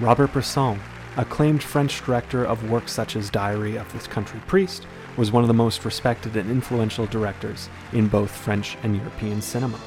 [0.00, 0.80] Robert Bresson,
[1.16, 5.48] acclaimed French director of works such as Diary of the Country Priest, was one of
[5.48, 9.78] the most respected and influential directors in both French and European cinema.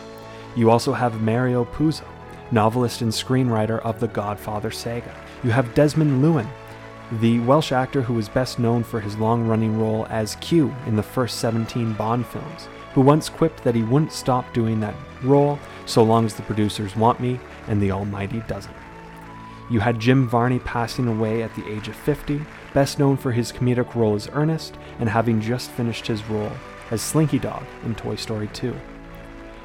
[0.56, 2.06] You also have Mario Puzo,
[2.52, 5.14] novelist and screenwriter of the Godfather saga.
[5.44, 6.48] You have Desmond Llewellyn,
[7.20, 10.96] the Welsh actor who is best known for his long running role as Q in
[10.96, 15.60] the first 17 Bond films, who once quipped that he wouldn't stop doing that role
[15.86, 18.74] so long as the producers want me and the Almighty doesn't.
[19.70, 22.42] You had Jim Varney passing away at the age of 50,
[22.74, 26.54] best known for his comedic role as Ernest and having just finished his role
[26.90, 28.74] as Slinky Dog in Toy Story 2.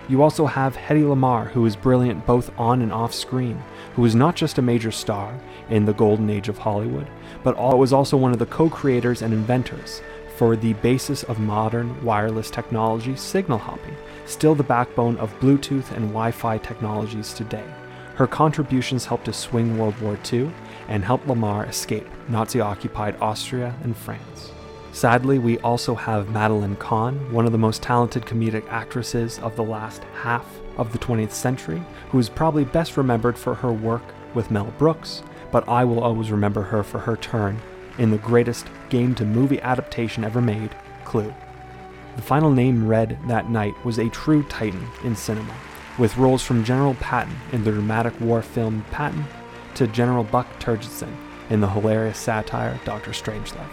[0.08, 3.62] You also have Hedy Lamarr, who is brilliant both on and off screen,
[3.94, 5.38] who was not just a major star
[5.70, 7.08] in the golden age of Hollywood,
[7.42, 10.02] but was also one of the co creators and inventors
[10.36, 13.96] for the basis of modern wireless technology, signal hopping,
[14.26, 17.64] still the backbone of Bluetooth and Wi Fi technologies today.
[18.14, 20.50] Her contributions helped to swing World War II
[20.88, 24.52] and helped Lamarr escape Nazi occupied Austria and France.
[24.92, 29.62] Sadly, we also have Madeline Kahn, one of the most talented comedic actresses of the
[29.62, 30.44] last half
[30.76, 34.02] of the 20th century, who is probably best remembered for her work
[34.34, 37.60] with Mel Brooks, but I will always remember her for her turn
[37.98, 40.74] in the greatest game to movie adaptation ever made,
[41.04, 41.34] Clue.
[42.16, 45.54] The final name read that night was a true titan in cinema,
[45.98, 49.24] with roles from General Patton in the dramatic war film Patton
[49.74, 51.14] to General Buck Turgidson
[51.50, 53.12] in the hilarious satire Dr.
[53.12, 53.70] Strangelove.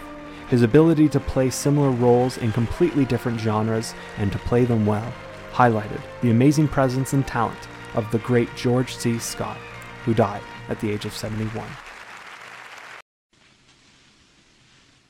[0.48, 5.12] His ability to play similar roles in completely different genres and to play them well
[5.52, 9.18] highlighted the amazing presence and talent of the great George C.
[9.18, 9.56] Scott,
[10.06, 11.68] who died at the age of 71.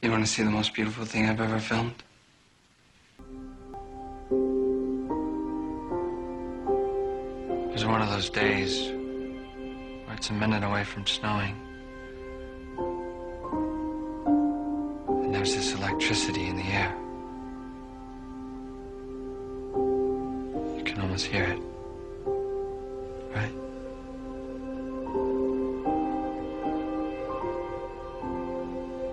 [0.00, 2.02] You want to see the most beautiful thing I've ever filmed?
[7.68, 8.90] It was one of those days
[10.06, 11.54] where it's a minute away from snowing.
[15.08, 16.96] And there's this electricity in the air.
[20.78, 21.60] You can almost hear it.
[23.34, 23.65] Right?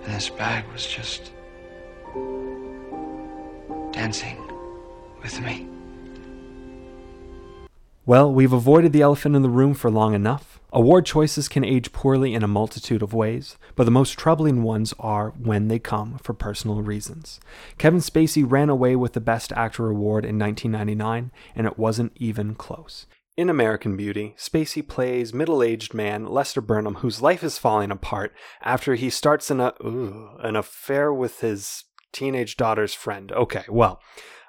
[0.04, 1.32] And this bag was just
[3.92, 4.36] dancing
[5.22, 5.68] with me.
[8.06, 10.60] Well, we've avoided the elephant in the room for long enough.
[10.74, 14.92] Award choices can age poorly in a multitude of ways, but the most troubling ones
[14.98, 17.40] are when they come for personal reasons.
[17.78, 22.54] Kevin Spacey ran away with the Best Actor award in 1999, and it wasn't even
[22.54, 23.06] close.
[23.36, 28.32] In American Beauty, Spacey plays middle-aged man Lester Burnham whose life is falling apart
[28.62, 31.82] after he starts an, uh, ooh, an affair with his
[32.12, 33.32] teenage daughter's friend.
[33.32, 34.00] Okay, well,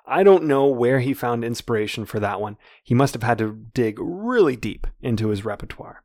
[0.05, 2.57] I don't know where he found inspiration for that one.
[2.83, 6.03] He must have had to dig really deep into his repertoire.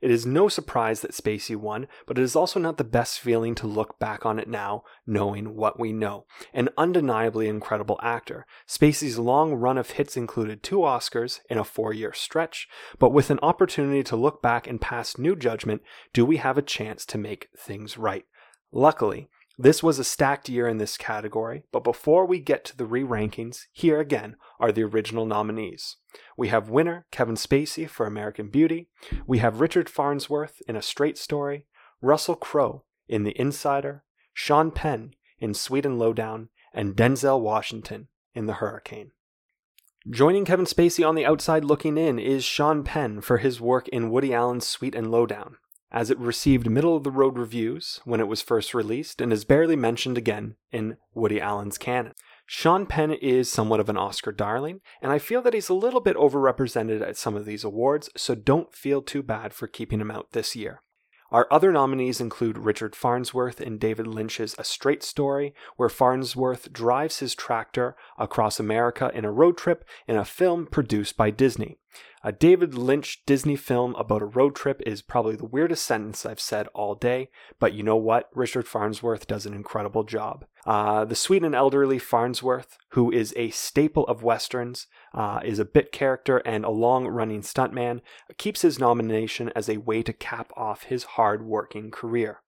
[0.00, 3.54] It is no surprise that Spacey won, but it is also not the best feeling
[3.56, 6.24] to look back on it now, knowing what we know.
[6.54, 8.46] An undeniably incredible actor.
[8.66, 12.66] Spacey's long run of hits included two Oscars in a four year stretch,
[12.98, 15.82] but with an opportunity to look back and pass new judgment,
[16.14, 18.24] do we have a chance to make things right?
[18.72, 19.28] Luckily,
[19.62, 23.02] this was a stacked year in this category, but before we get to the re
[23.02, 25.96] rankings, here again are the original nominees.
[26.34, 28.88] We have winner Kevin Spacey for American Beauty,
[29.26, 31.66] we have Richard Farnsworth in A Straight Story,
[32.00, 38.46] Russell Crowe in The Insider, Sean Penn in Sweet and Lowdown, and Denzel Washington in
[38.46, 39.10] The Hurricane.
[40.08, 44.10] Joining Kevin Spacey on the outside looking in is Sean Penn for his work in
[44.10, 45.58] Woody Allen's Sweet and Lowdown
[45.92, 49.44] as it received middle of the road reviews when it was first released and is
[49.44, 52.14] barely mentioned again in Woody Allen's canon.
[52.46, 56.00] Sean Penn is somewhat of an Oscar darling, and I feel that he's a little
[56.00, 60.10] bit overrepresented at some of these awards, so don't feel too bad for keeping him
[60.10, 60.82] out this year.
[61.30, 67.20] Our other nominees include Richard Farnsworth in David Lynch's A Straight Story, where Farnsworth drives
[67.20, 71.78] his tractor across America in a road trip in a film produced by Disney.
[72.22, 76.38] A David Lynch Disney film about a road trip is probably the weirdest sentence I've
[76.38, 78.28] said all day, but you know what?
[78.34, 80.44] Richard Farnsworth does an incredible job.
[80.66, 85.64] Uh, the sweet and elderly Farnsworth, who is a staple of westerns, uh, is a
[85.64, 88.02] bit character and a long running stuntman,
[88.36, 92.42] keeps his nomination as a way to cap off his hard working career.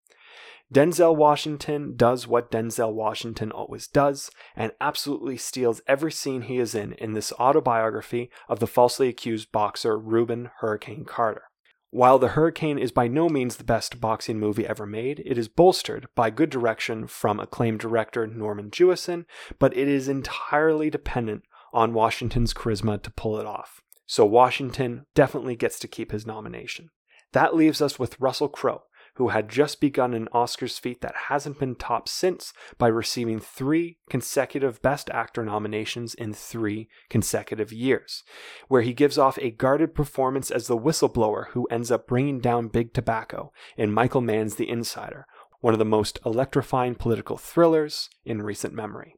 [0.73, 6.75] Denzel Washington does what Denzel Washington always does and absolutely steals every scene he is
[6.75, 11.43] in in this autobiography of the falsely accused boxer Rubin Hurricane Carter.
[11.91, 15.47] While The Hurricane is by no means the best boxing movie ever made, it is
[15.47, 19.27] bolstered by good direction from acclaimed director Norman Jewison,
[19.59, 21.43] but it is entirely dependent
[21.75, 23.83] on Washington's charisma to pull it off.
[24.07, 26.89] So Washington definitely gets to keep his nomination.
[27.33, 28.85] That leaves us with Russell Crowe,
[29.15, 33.99] who had just begun an Oscars feat that hasn't been topped since by receiving three
[34.09, 38.23] consecutive Best Actor nominations in three consecutive years,
[38.69, 42.69] where he gives off a guarded performance as the whistleblower who ends up bringing down
[42.69, 45.27] Big Tobacco in Michael Mann's The Insider,
[45.61, 49.17] one of the most electrifying political thrillers in recent memory.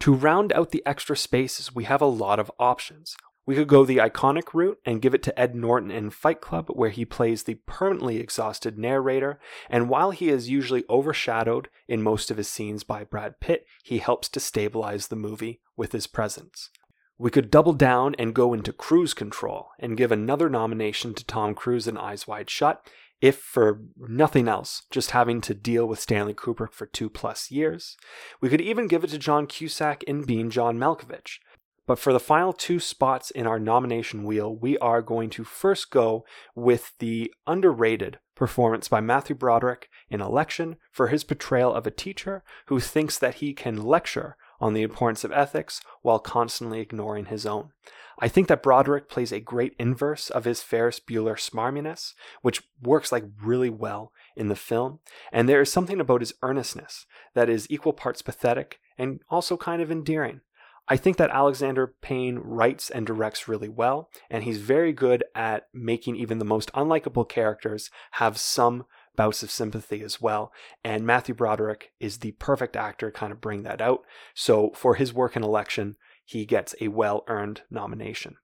[0.00, 3.16] To round out the extra spaces, we have a lot of options.
[3.46, 6.66] We could go the iconic route and give it to Ed Norton in Fight Club,
[6.70, 9.38] where he plays the permanently exhausted narrator,
[9.70, 13.98] and while he is usually overshadowed in most of his scenes by Brad Pitt, he
[13.98, 16.70] helps to stabilize the movie with his presence.
[17.18, 21.54] We could double down and go into cruise control and give another nomination to Tom
[21.54, 22.86] Cruise in Eyes Wide Shut,
[23.20, 27.96] if for nothing else, just having to deal with Stanley Kubrick for two plus years.
[28.40, 31.38] We could even give it to John Cusack in Being John Malkovich.
[31.86, 35.90] But for the final two spots in our nomination wheel, we are going to first
[35.90, 36.24] go
[36.54, 42.42] with the underrated performance by Matthew Broderick in Election for his portrayal of a teacher
[42.66, 47.46] who thinks that he can lecture on the importance of ethics while constantly ignoring his
[47.46, 47.70] own.
[48.18, 53.12] I think that Broderick plays a great inverse of his Ferris Bueller smarminess, which works
[53.12, 57.70] like really well in the film, and there is something about his earnestness that is
[57.70, 60.40] equal parts pathetic and also kind of endearing.
[60.88, 65.66] I think that Alexander Payne writes and directs really well, and he's very good at
[65.74, 68.84] making even the most unlikable characters have some
[69.16, 70.52] bouts of sympathy as well.
[70.84, 74.02] And Matthew Broderick is the perfect actor to kind of bring that out.
[74.34, 78.36] So for his work in Election, he gets a well earned nomination.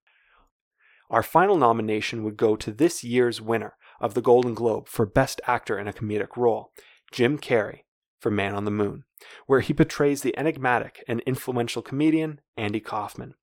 [1.10, 5.40] Our final nomination would go to this year's winner of the Golden Globe for Best
[5.46, 6.72] Actor in a Comedic Role,
[7.12, 7.82] Jim Carrey
[8.22, 9.04] for Man on the Moon,
[9.46, 13.34] where he portrays the enigmatic and influential comedian Andy Kaufman.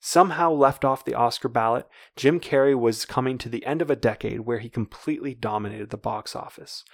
[0.00, 3.96] Somehow left off the Oscar ballot, Jim Carrey was coming to the end of a
[3.96, 6.84] decade where he completely dominated the box office.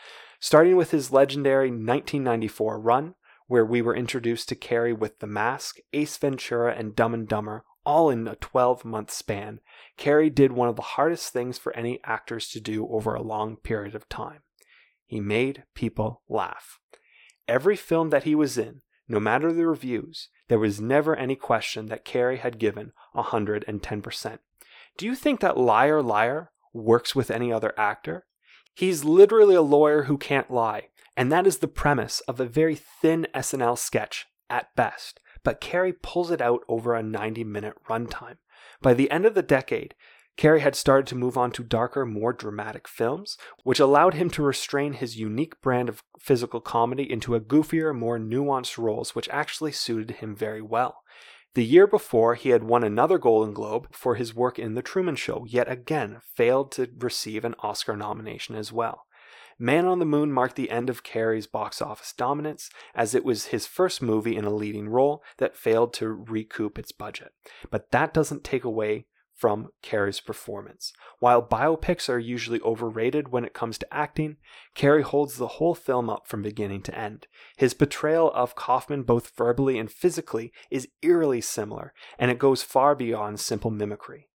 [0.40, 3.14] Starting with his legendary 1994 run,
[3.46, 7.64] where we were introduced to Carrey with The Mask, Ace Ventura, and Dumb and Dumber,
[7.84, 9.60] all in a 12 month span,
[9.98, 13.56] Carrey did one of the hardest things for any actors to do over a long
[13.56, 14.40] period of time.
[15.04, 16.80] He made people laugh.
[17.46, 21.86] Every film that he was in, no matter the reviews, there was never any question
[21.86, 24.38] that Carrey had given 110%.
[24.96, 28.26] Do you think that Liar Liar works with any other actor?
[28.74, 32.74] He's literally a lawyer who can't lie, and that is the premise of a very
[32.74, 38.38] thin SNL sketch at best, but Carrey pulls it out over a 90 minute runtime.
[38.80, 39.94] By the end of the decade,
[40.36, 44.42] Carrey had started to move on to darker, more dramatic films, which allowed him to
[44.42, 49.72] restrain his unique brand of physical comedy into a goofier, more nuanced roles, which actually
[49.72, 51.02] suited him very well.
[51.54, 55.14] The year before, he had won another Golden Globe for his work in The Truman
[55.14, 59.04] Show, yet again failed to receive an Oscar nomination as well.
[59.56, 63.46] Man on the Moon marked the end of Carrey's box office dominance, as it was
[63.46, 67.32] his first movie in a leading role that failed to recoup its budget.
[67.70, 70.92] But that doesn't take away from Carrey's performance.
[71.18, 74.36] While biopics are usually overrated when it comes to acting,
[74.76, 77.26] Carrey holds the whole film up from beginning to end.
[77.56, 82.94] His portrayal of Kaufman, both verbally and physically, is eerily similar, and it goes far
[82.94, 84.28] beyond simple mimicry.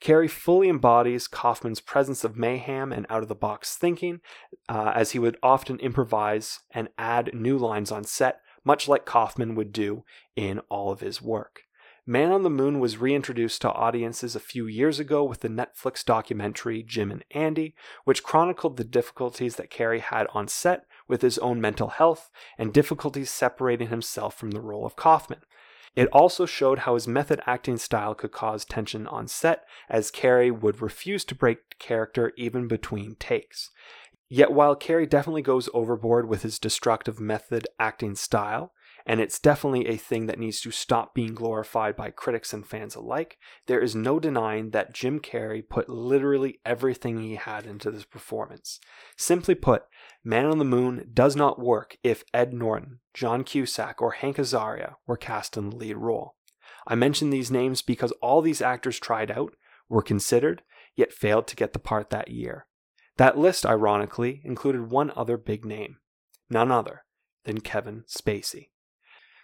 [0.00, 4.20] Carrey fully embodies Kaufman's presence of mayhem and out of the box thinking,
[4.68, 9.56] uh, as he would often improvise and add new lines on set, much like Kaufman
[9.56, 10.04] would do
[10.36, 11.62] in all of his work.
[12.10, 16.02] Man on the Moon was reintroduced to audiences a few years ago with the Netflix
[16.02, 21.36] documentary Jim and Andy, which chronicled the difficulties that Carrey had on set with his
[21.40, 25.42] own mental health and difficulties separating himself from the role of Kaufman.
[25.94, 30.50] It also showed how his method acting style could cause tension on set, as Carrey
[30.50, 33.70] would refuse to break character even between takes.
[34.30, 38.72] Yet while Carrey definitely goes overboard with his destructive method acting style,
[39.08, 42.94] and it's definitely a thing that needs to stop being glorified by critics and fans
[42.94, 43.38] alike.
[43.66, 48.78] There is no denying that Jim Carrey put literally everything he had into this performance.
[49.16, 49.84] Simply put,
[50.22, 54.96] Man on the Moon does not work if Ed Norton, John Cusack, or Hank Azaria
[55.06, 56.36] were cast in the lead role.
[56.86, 59.54] I mention these names because all these actors tried out,
[59.88, 60.62] were considered,
[60.96, 62.66] yet failed to get the part that year.
[63.16, 65.96] That list, ironically, included one other big name,
[66.50, 67.04] none other
[67.44, 68.68] than Kevin Spacey.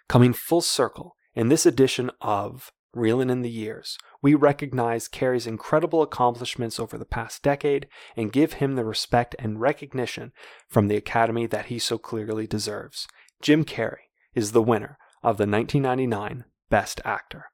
[0.09, 6.03] Coming full circle, in this edition of Reelin' in the Years, we recognize Carrey's incredible
[6.03, 10.33] accomplishments over the past decade and give him the respect and recognition
[10.69, 13.09] from the Academy that he so clearly deserves.
[13.43, 17.47] Jim Carrey is the winner of the 1999 Best Actor.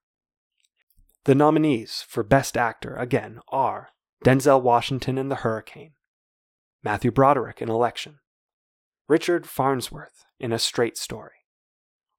[1.25, 3.89] The nominees for Best Actor, again, are
[4.25, 5.93] Denzel Washington in The Hurricane,
[6.83, 8.19] Matthew Broderick in Election,
[9.09, 11.40] Richard Farnsworth in A Straight Story,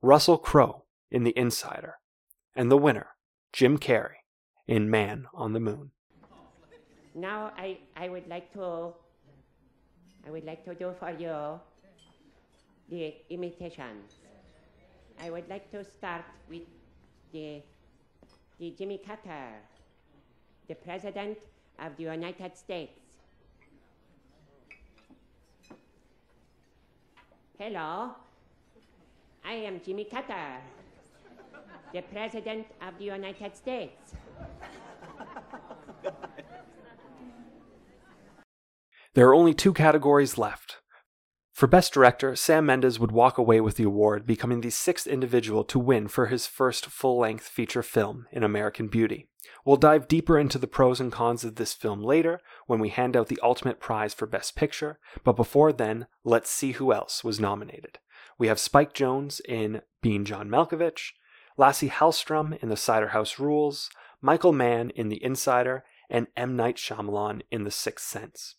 [0.03, 1.99] Russell Crowe in The Insider,
[2.55, 3.09] and the winner,
[3.53, 4.25] Jim Carrey,
[4.67, 5.91] in Man on the Moon.
[7.13, 8.93] Now I, I would like to
[10.25, 11.59] I would like to do for you
[12.89, 14.01] the imitation.
[15.21, 16.63] I would like to start with
[17.31, 17.61] the
[18.57, 19.53] the Jimmy Carter,
[20.67, 21.37] the President
[21.77, 22.97] of the United States.
[27.59, 28.15] Hello,
[29.43, 30.61] I am Jimmy Carter,
[31.93, 34.13] the President of the United States.
[39.13, 40.77] There are only two categories left.
[41.51, 45.65] For Best Director, Sam Mendes would walk away with the award, becoming the sixth individual
[45.65, 49.27] to win for his first full length feature film in American Beauty.
[49.65, 53.17] We'll dive deeper into the pros and cons of this film later when we hand
[53.17, 57.39] out the ultimate prize for Best Picture, but before then, let's see who else was
[57.39, 57.99] nominated.
[58.37, 61.11] We have Spike Jonze in Being John Malkovich,
[61.57, 63.89] Lasse Hallström in The Cider House Rules,
[64.21, 66.55] Michael Mann in The Insider, and M.
[66.55, 68.55] Night Shyamalan in The Sixth Sense.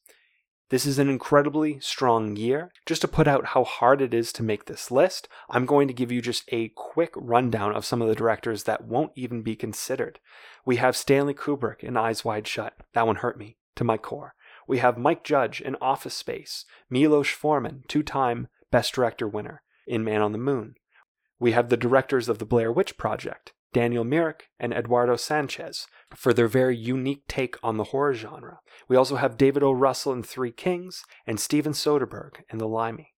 [0.73, 2.73] This is an incredibly strong year.
[2.87, 5.93] Just to put out how hard it is to make this list, I'm going to
[5.93, 9.55] give you just a quick rundown of some of the directors that won't even be
[9.55, 10.19] considered.
[10.65, 12.75] We have Stanley Kubrick in Eyes Wide Shut.
[12.95, 14.35] That one hurt me to my core.
[14.67, 20.03] We have Mike Judge in Office Space, Milos Forman, two time Best Director winner in
[20.03, 20.75] Man on the Moon.
[21.39, 25.87] We have the directors of the Blair Witch Project, Daniel Myrick and Eduardo Sanchez,
[26.17, 28.59] for their very unique take on the horror genre.
[28.89, 29.71] We also have David O.
[29.71, 33.15] Russell in Three Kings and Steven Soderbergh in The Limey.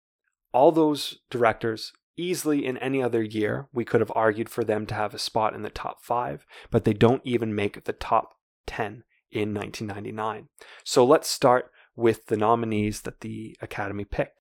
[0.52, 4.94] All those directors Easily in any other year, we could have argued for them to
[4.94, 8.36] have a spot in the top five, but they don't even make the top
[8.66, 9.02] 10
[9.32, 10.48] in 1999.
[10.85, 14.39] So let's start with the nominees that the Academy picked.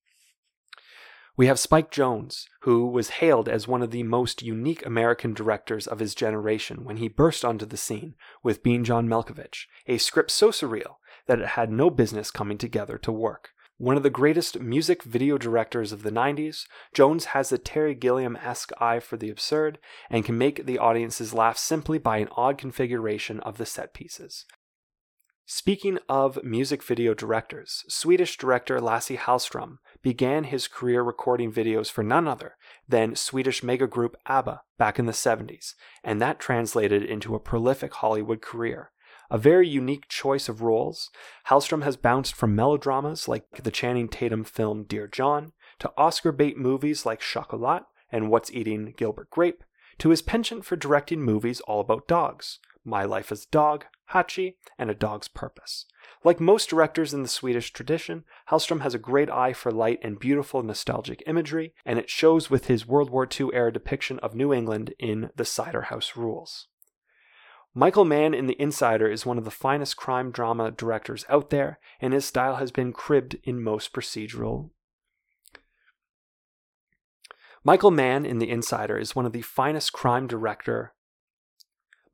[1.36, 5.88] We have Spike Jonze, who was hailed as one of the most unique American directors
[5.88, 10.30] of his generation when he burst onto the scene with Being John Malkovich, a script
[10.30, 13.50] so surreal that it had no business coming together to work.
[13.78, 18.36] One of the greatest music video directors of the 90s, Jonze has a Terry Gilliam
[18.36, 19.80] esque eye for the absurd
[20.12, 24.46] and can make the audiences laugh simply by an odd configuration of the set pieces.
[25.46, 32.02] Speaking of music video directors, Swedish director Lasse Hallström began his career recording videos for
[32.02, 32.56] none other
[32.88, 37.94] than Swedish mega group ABBA back in the 70s, and that translated into a prolific
[37.96, 38.92] Hollywood career.
[39.30, 41.10] A very unique choice of roles,
[41.48, 46.58] Hallström has bounced from melodramas like the Channing Tatum film Dear John to Oscar bait
[46.58, 49.66] movies like Chocolat and What's Eating Gilbert Grape,
[49.98, 52.60] to his penchant for directing movies all about dogs.
[52.86, 55.86] My Life as Dog, Hachi, and A Dog's Purpose.
[56.24, 60.20] Like most directors in the Swedish tradition, Hallström has a great eye for light and
[60.20, 64.54] beautiful nostalgic imagery, and it shows with his World War II era depiction of New
[64.54, 66.68] England in The Cider House Rules.
[67.76, 71.80] Michael Mann in The Insider is one of the finest crime drama directors out there,
[72.00, 74.70] and his style has been cribbed in most procedural.
[77.64, 80.94] Michael Mann in The Insider is one of the finest crime director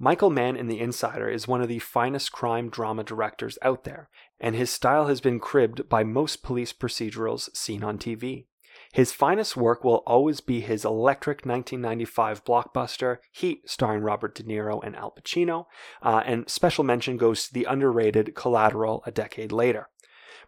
[0.02, 4.08] Michael Mann in The Insider is one of the finest crime drama directors out there,
[4.40, 8.46] and his style has been cribbed by most police procedurals seen on TV.
[8.94, 14.82] His finest work will always be his electric 1995 blockbuster, Heat, starring Robert De Niro
[14.82, 15.66] and Al Pacino,
[16.02, 19.90] uh, and special mention goes to the underrated Collateral a decade later.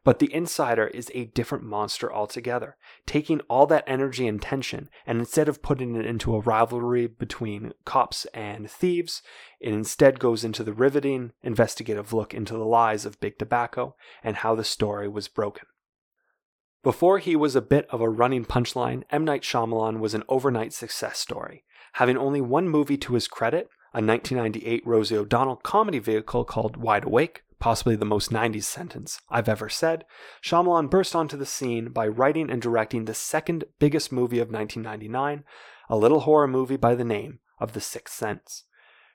[0.03, 2.75] But the insider is a different monster altogether,
[3.05, 7.73] taking all that energy and tension, and instead of putting it into a rivalry between
[7.85, 9.21] cops and thieves,
[9.59, 14.37] it instead goes into the riveting, investigative look into the lies of Big Tobacco and
[14.37, 15.67] how the story was broken.
[16.83, 19.23] Before he was a bit of a running punchline, M.
[19.23, 21.63] Night Shyamalan was an overnight success story.
[21.93, 27.03] Having only one movie to his credit, a 1998 Rosie O'Donnell comedy vehicle called Wide
[27.03, 30.03] Awake, possibly the most 90s sentence I've ever said,
[30.43, 35.45] Shyamalan burst onto the scene by writing and directing the second biggest movie of 1999,
[35.87, 38.63] a little horror movie by the name of The Sixth Sense.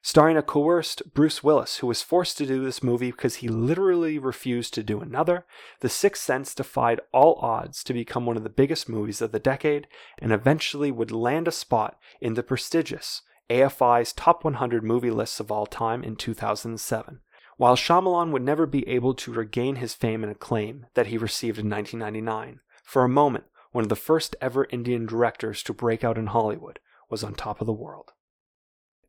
[0.00, 4.18] Starring a coerced Bruce Willis, who was forced to do this movie because he literally
[4.18, 5.44] refused to do another,
[5.80, 9.40] The Sixth Sense defied all odds to become one of the biggest movies of the
[9.40, 9.88] decade
[10.20, 15.50] and eventually would land a spot in the prestigious AFI's Top 100 Movie lists of
[15.50, 17.20] all time in 2007.
[17.56, 21.58] While Shyamalan would never be able to regain his fame and acclaim that he received
[21.58, 26.18] in 1999, for a moment, one of the first ever Indian directors to break out
[26.18, 28.12] in Hollywood was on top of the world.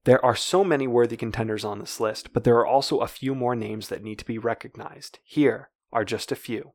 [0.06, 3.36] There are so many worthy contenders on this list, but there are also a few
[3.36, 5.20] more names that need to be recognized.
[5.26, 6.72] Here are just a few.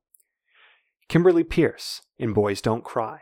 [1.08, 3.20] Kimberly Peirce in Boys Don't Cry.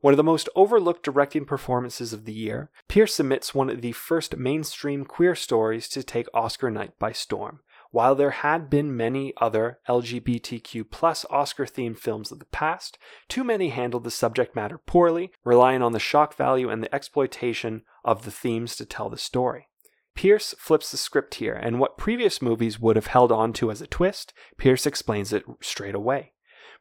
[0.00, 3.92] One of the most overlooked directing performances of the year, Peirce submits one of the
[3.92, 7.60] first mainstream queer stories to take Oscar night by storm,
[7.90, 12.98] while there had been many other LGBTQ plus Oscar themed films of the past,
[13.28, 17.82] too many handled the subject matter poorly, relying on the shock value and the exploitation
[18.04, 19.68] of the themes to tell the story.
[20.14, 23.80] Peirce flips the script here, and what previous movies would have held on to as
[23.80, 26.32] a twist, Peirce explains it straight away.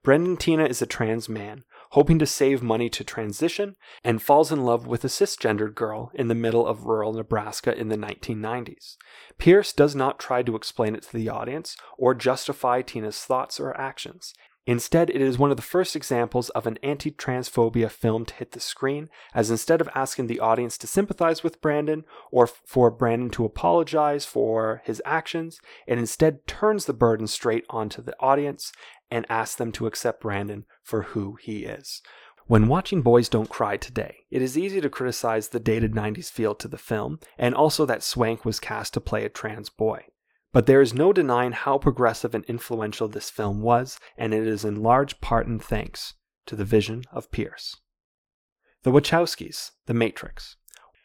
[0.03, 4.63] Brandon Teena is a trans man, hoping to save money to transition, and falls in
[4.63, 8.97] love with a cisgendered girl in the middle of rural Nebraska in the 1990s.
[9.37, 13.75] Peirce does not try to explain it to the audience or justify Teena's thoughts or
[13.79, 14.33] actions.
[14.67, 18.51] Instead, it is one of the first examples of an anti transphobia film to hit
[18.51, 23.29] the screen, as instead of asking the audience to sympathize with Brandon or for Brandon
[23.29, 28.73] to apologize for his actions, it instead turns the burden straight onto the audience
[29.09, 32.01] and ask them to accept Brandon for who he is.
[32.47, 36.55] When watching Boys Don't Cry today, it is easy to criticize the dated 90s feel
[36.55, 40.05] to the film, and also that Swank was cast to play a trans boy.
[40.53, 44.63] But there is no denying how progressive and influential this film was, and it is
[44.63, 46.13] in large part in thanks
[46.45, 47.75] to the vision of Peirce.
[48.83, 50.56] The Wachowskis, The Matrix.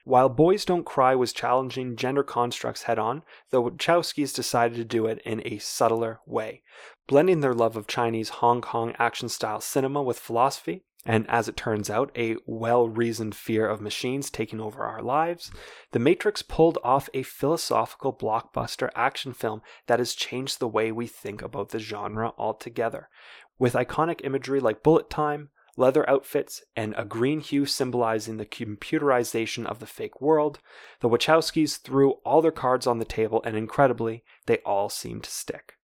[0.05, 5.07] While Boys Don't Cry was challenging gender constructs head on, the Wachowskis decided to do
[5.07, 6.63] it in a subtler way,
[7.07, 11.57] blending their love of Chinese Hong Kong action style cinema with philosophy, and as it
[11.57, 15.53] turns out, a well reasoned fear of machines taking over our lives,
[15.93, 21.07] The Matrix pulled off a philosophical blockbuster action film that has changed the way we
[21.07, 23.09] think about the genre altogether.
[23.57, 29.67] With iconic imagery like bullet time, leather outfits, and a green hue symbolizing the computerization
[29.67, 30.59] of the fake world,
[31.01, 35.31] the Wachowskis threw all their cards on the table, and incredibly, they all seemed to
[35.31, 35.79] stick.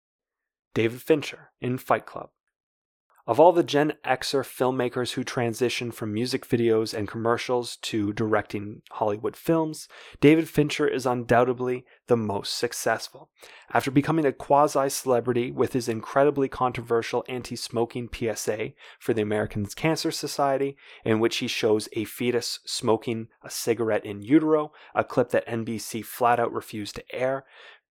[0.73, 2.29] David Fincher in Fight Club.
[3.27, 8.83] Of all the Gen Xer filmmakers who transitioned from music videos and commercials to directing
[8.91, 9.89] Hollywood films,
[10.21, 13.29] David Fincher is undoubtedly the most successful.
[13.73, 19.65] After becoming a quasi celebrity with his incredibly controversial anti smoking PSA for the American
[19.65, 25.31] Cancer Society, in which he shows a fetus smoking a cigarette in utero, a clip
[25.31, 27.43] that NBC flat out refused to air,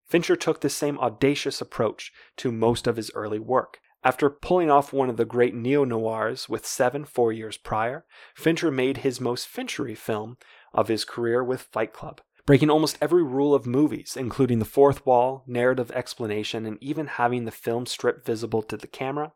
[0.07, 3.81] Fincher took the same audacious approach to most of his early work.
[4.07, 8.05] After pulling off one of the great neo noirs with Seven four years prior,
[8.37, 10.37] Fincher made his most Finchery film
[10.73, 15.05] of his career with Fight Club, breaking almost every rule of movies, including the fourth
[15.05, 19.33] wall, narrative explanation, and even having the film strip visible to the camera.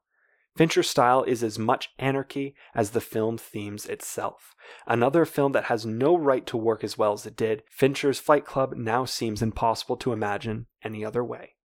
[0.57, 4.55] Fincher's style is as much anarchy as the film themes itself.
[4.87, 8.45] Another film that has no right to work as well as it did, Fincher's Fight
[8.45, 11.57] Club now seems impossible to imagine any other way.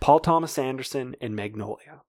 [0.00, 2.02] Paul Thomas Anderson in Magnolia.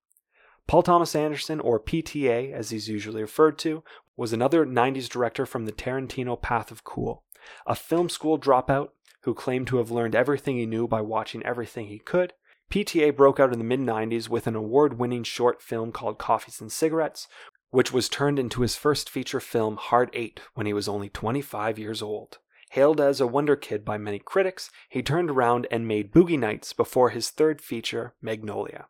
[0.68, 3.84] Paul Thomas Anderson, or PTA as he's usually referred to,
[4.18, 7.24] was another 90s director from the Tarantino path of cool.
[7.66, 8.90] A film school dropout
[9.22, 12.34] who claimed to have learned everything he knew by watching everything he could,
[12.70, 16.60] PTA broke out in the mid 90s with an award winning short film called Coffees
[16.60, 17.28] and Cigarettes,
[17.70, 21.80] which was turned into his first feature film, Hard Eight, when he was only 25
[21.80, 22.40] years old.
[22.72, 26.74] Hailed as a wonder kid by many critics, he turned around and made Boogie Nights
[26.74, 28.88] before his third feature, Magnolia.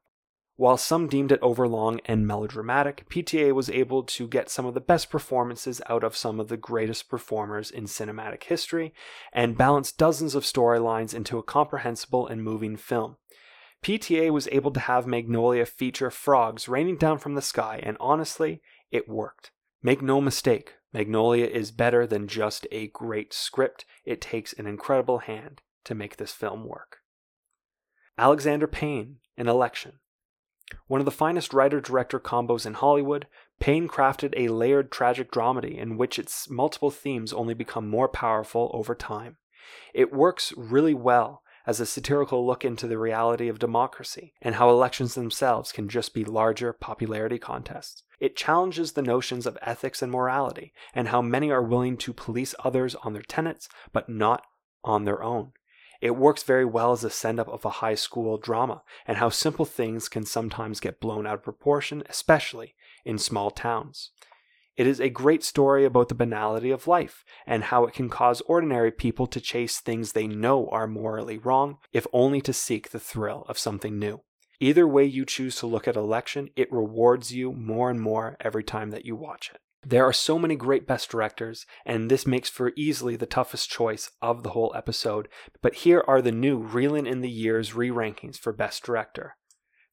[0.58, 4.82] While some deemed it overlong and melodramatic, PTA was able to get some of the
[4.82, 8.92] best performances out of some of the greatest performers in cinematic history
[9.32, 13.18] and balance dozens of storylines into a comprehensible and moving film.
[13.84, 18.60] PTA was able to have Magnolia feature frogs raining down from the sky, and honestly,
[18.90, 19.52] it worked.
[19.84, 23.86] Make no mistake, Magnolia is better than just a great script.
[24.06, 27.00] It takes an incredible hand to make this film work.
[28.18, 30.00] Alexander Payne in Election.
[30.88, 33.28] One of the finest writer director combos in Hollywood,
[33.60, 38.72] Payne crafted a layered tragic dramedy in which its multiple themes only become more powerful
[38.74, 39.38] over time.
[39.94, 44.70] It works really well as a satirical look into the reality of democracy and how
[44.70, 48.04] elections themselves can just be larger popularity contests.
[48.20, 52.56] It challenges the notions of ethics and morality and how many are willing to police
[52.64, 54.44] others on their tenets but not
[54.84, 55.52] on their own.
[56.02, 59.30] It works very well as a send up of a high school drama and how
[59.30, 64.12] simple things can sometimes get blown out of proportion, especially in small towns.
[64.76, 68.42] It is a great story about the banality of life and how it can cause
[68.42, 73.00] ordinary people to chase things they know are morally wrong, if only to seek the
[73.00, 74.22] thrill of something new.
[74.60, 78.64] Either way you choose to look at election, it rewards you more and more every
[78.64, 79.60] time that you watch it.
[79.86, 84.12] There are so many great best directors, and this makes for easily the toughest choice
[84.22, 85.30] of the whole episode.
[85.62, 89.38] But here are the new Reelin' in the Years re rankings for Best Director.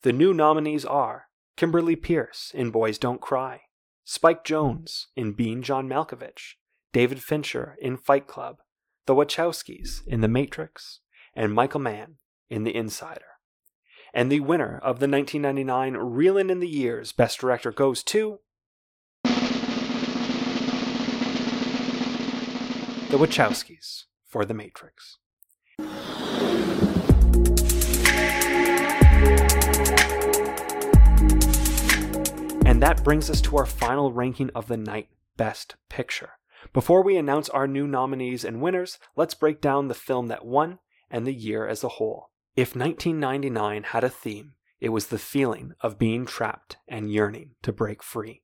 [0.02, 1.26] The new nominees are
[1.56, 3.60] Kimberly Peirce in Boys Don't Cry,
[4.04, 6.54] Spike Jonze in Being John Malkovich,
[6.92, 8.56] David Fincher in Fight Club,
[9.06, 11.00] The Wachowskis in The Matrix,
[11.34, 12.16] and Michael Mann
[12.48, 13.33] in The Insider.
[14.16, 18.38] And the winner of the 1999 Reelin' in the Years Best Director goes to.
[23.10, 25.18] The Wachowskis for The Matrix.
[32.64, 36.34] And that brings us to our final ranking of the night Best Picture.
[36.72, 40.78] Before we announce our new nominees and winners, let's break down the film that won
[41.10, 42.30] and the year as a whole.
[42.56, 47.72] If 1999 had a theme, it was the feeling of being trapped and yearning to
[47.72, 48.42] break free.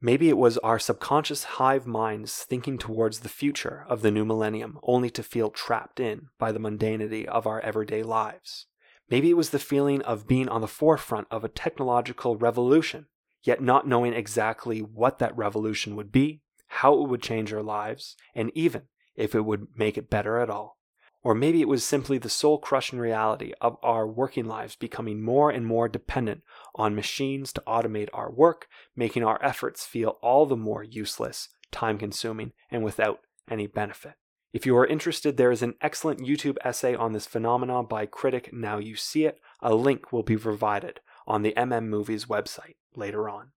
[0.00, 4.78] Maybe it was our subconscious hive minds thinking towards the future of the new millennium
[4.82, 8.66] only to feel trapped in by the mundanity of our everyday lives.
[9.10, 13.06] Maybe it was the feeling of being on the forefront of a technological revolution
[13.42, 18.16] yet not knowing exactly what that revolution would be, how it would change our lives,
[18.34, 18.82] and even
[19.14, 20.78] if it would make it better at all.
[21.22, 25.50] Or maybe it was simply the soul crushing reality of our working lives becoming more
[25.50, 26.42] and more dependent
[26.74, 31.98] on machines to automate our work, making our efforts feel all the more useless, time
[31.98, 33.20] consuming, and without
[33.50, 34.14] any benefit.
[34.52, 38.50] If you are interested, there is an excellent YouTube essay on this phenomenon by critic
[38.52, 39.38] Now You See It.
[39.60, 43.52] A link will be provided on the MM Movies website later on.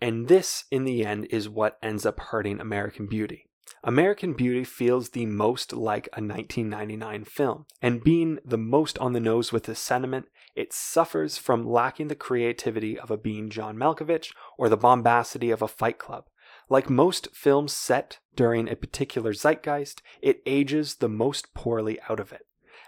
[0.00, 3.46] And this, in the end, is what ends up hurting American Beauty.
[3.84, 9.20] American Beauty feels the most like a 1999 film, and being the most on the
[9.20, 14.32] nose with this sentiment, it suffers from lacking the creativity of a Being John Malkovich
[14.58, 16.24] or the bombacity of a Fight Club.
[16.68, 22.32] Like most films set during a particular zeitgeist, it ages the most poorly out of
[22.32, 22.46] it.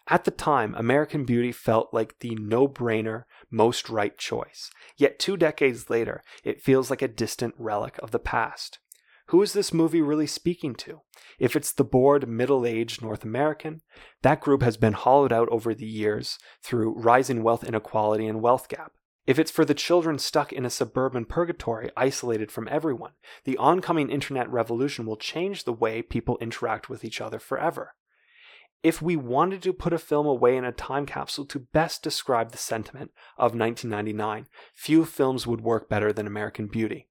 [0.09, 4.71] At the time, American Beauty felt like the no brainer, most right choice.
[4.97, 8.79] Yet two decades later, it feels like a distant relic of the past.
[9.29, 11.03] Who is this movie really speaking to?
[11.39, 13.83] If it's the bored, middle aged North American,
[14.23, 18.69] that group has been hollowed out over the years through rising wealth inequality and wealth
[18.69, 18.93] gap.
[19.27, 23.13] If it's for the children stuck in a suburban purgatory, isolated from everyone,
[23.45, 27.95] the oncoming internet revolution will change the way people interact with each other forever.
[28.83, 32.53] If we wanted to put a film away in a time capsule to best describe
[32.53, 37.09] the sentiment of 1999, few films would work better than American Beauty.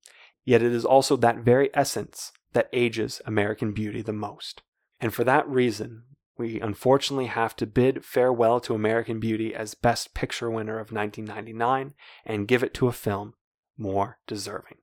[0.48, 4.61] Yet it is also that very essence that ages American Beauty the most.
[4.98, 6.03] And for that reason,
[6.38, 11.94] we unfortunately have to bid farewell to American Beauty as Best Picture winner of 1999
[12.26, 13.34] and give it to a film
[13.78, 14.78] more deserving.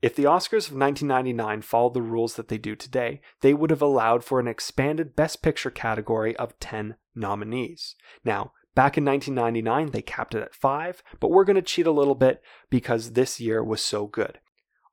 [0.00, 3.82] If the Oscars of 1999 followed the rules that they do today, they would have
[3.82, 7.96] allowed for an expanded Best Picture category of 10 nominees.
[8.24, 11.90] Now, back in 1999, they capped it at 5, but we're going to cheat a
[11.90, 14.38] little bit because this year was so good.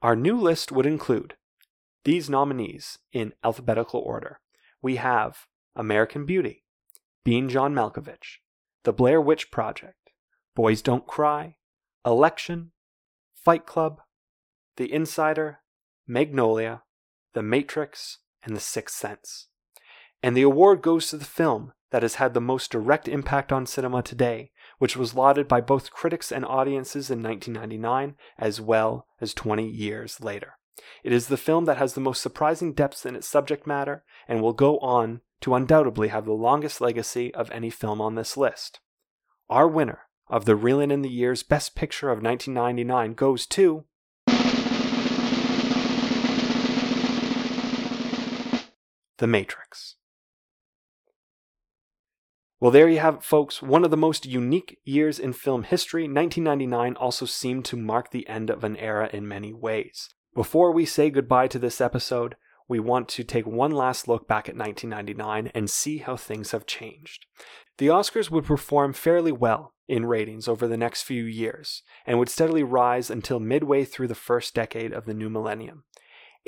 [0.02, 1.36] Our new list would include
[2.04, 4.40] these nominees in alphabetical order.
[4.82, 6.64] We have American Beauty,
[7.26, 8.38] Being John Malkovich,
[8.84, 10.12] The Blair Witch Project,
[10.56, 11.56] Boys Don't Cry,
[12.06, 12.72] Election,
[13.34, 14.02] Fight Club,
[14.78, 15.60] The Insider,
[16.08, 16.84] Magnolia,
[17.34, 19.48] The Matrix, and The Sixth Sense.
[20.22, 23.66] And the award goes to the film that has had the most direct impact on
[23.66, 29.34] cinema today, which was lauded by both critics and audiences in 1999 as well as
[29.34, 30.54] 20 years later.
[31.04, 34.42] It is the film that has the most surprising depths in its subject matter and
[34.42, 38.80] will go on to undoubtedly have the longest legacy of any film on this list.
[39.50, 43.86] Our winner of the Reelin' in the Years Best Picture of 1999 goes to
[49.18, 49.96] The Matrix.
[52.60, 53.62] Well, there you have it, folks.
[53.62, 58.28] One of the most unique years in film history, 1999 also seemed to mark the
[58.28, 60.10] end of an era in many ways.
[60.34, 62.36] Before we say goodbye to this episode,
[62.68, 66.66] we want to take one last look back at 1999 and see how things have
[66.66, 67.28] changed.
[67.78, 72.30] The Oscars would perform fairly well in ratings over the next few years and would
[72.30, 75.84] steadily rise until midway through the first decade of the new millennium.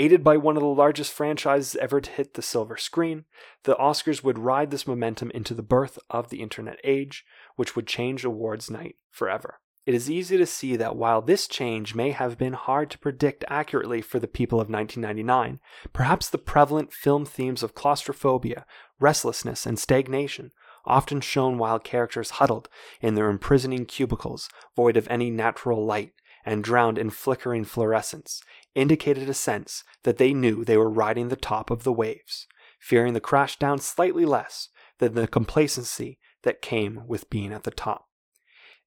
[0.01, 3.25] Aided by one of the largest franchises ever to hit the silver screen,
[3.63, 7.25] the Oscars would ride this momentum into the birth of the internet age,
[7.57, 9.59] which would change awards night forever.
[9.85, 13.43] It is easy to see that while this change may have been hard to predict
[13.49, 15.59] accurately for the people of 1999,
[15.91, 18.65] perhaps the prevalent film themes of claustrophobia,
[19.01, 20.51] restlessness, and stagnation,
[20.85, 22.69] often shown while characters huddled
[23.01, 24.47] in their imprisoning cubicles,
[24.77, 26.13] void of any natural light,
[26.45, 28.41] and drowned in flickering fluorescence,
[28.79, 32.47] indicated a sense that they knew they were riding the top of the waves,
[32.79, 34.69] fearing the crash down slightly less
[34.99, 38.05] than the complacency that came with being at the top.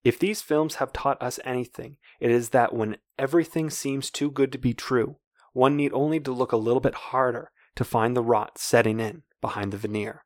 [0.02, 4.50] If these films have taught us anything, it is that when everything seems too good
[4.52, 5.16] to be true,
[5.52, 9.22] one need only to look a little bit harder to find the rot setting in
[9.40, 10.24] behind the veneer.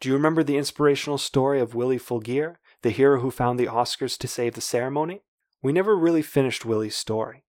[0.00, 4.18] Do you remember the inspirational story of Willie Fulgear, the hero who found the Oscars
[4.18, 5.22] to save the ceremony?
[5.62, 7.44] We never really finished Willie's story.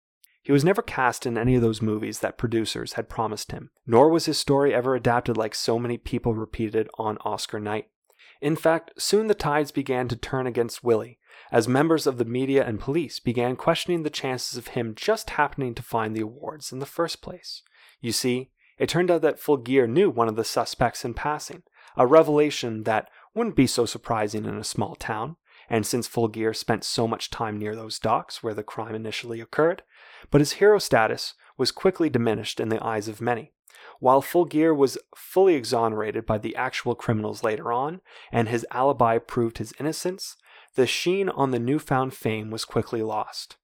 [0.45, 4.09] He was never cast in any of those movies that producers had promised him, nor
[4.09, 7.87] was his story ever adapted like so many people repeated on Oscar night.
[8.41, 11.17] In fact, soon the tides began to turn against Willie,
[11.51, 15.73] as members of the media and police began questioning the chances of him just happening
[15.73, 17.63] to find the awards in the first place.
[17.99, 21.63] You see, it turned out that Fulgear knew one of the suspects in passing,
[21.97, 25.37] a revelation that wouldn't be so surprising in a small town,
[25.69, 29.81] and since Fulgear spent so much time near those docks where the crime initially occurred,
[30.31, 33.51] but his hero status was quickly diminished in the eyes of many.
[33.99, 39.57] While Fulgear was fully exonerated by the actual criminals later on, and his alibi proved
[39.57, 40.35] his innocence,
[40.75, 43.57] the sheen on the newfound fame was quickly lost.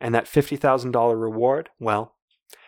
[0.00, 1.70] And that $50,000 reward?
[1.78, 2.14] Well,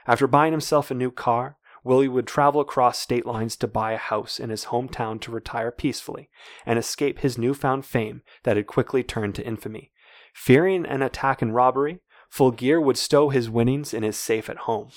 [0.07, 3.99] after buying himself a new car, Willie would travel across state lines to buy a
[3.99, 6.31] house in his hometown to retire peacefully
[6.65, 9.93] and escape his newfound fame that had quickly turned to infamy.
[10.35, 12.01] Fearing an attack and robbery,
[12.37, 14.89] Fulgear would stow his winnings in his safe at home.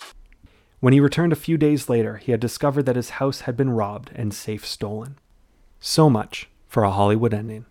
[0.82, 3.70] When he returned a few days later, he had discovered that his house had been
[3.70, 5.16] robbed and safe stolen.
[5.80, 7.66] So much for a Hollywood ending.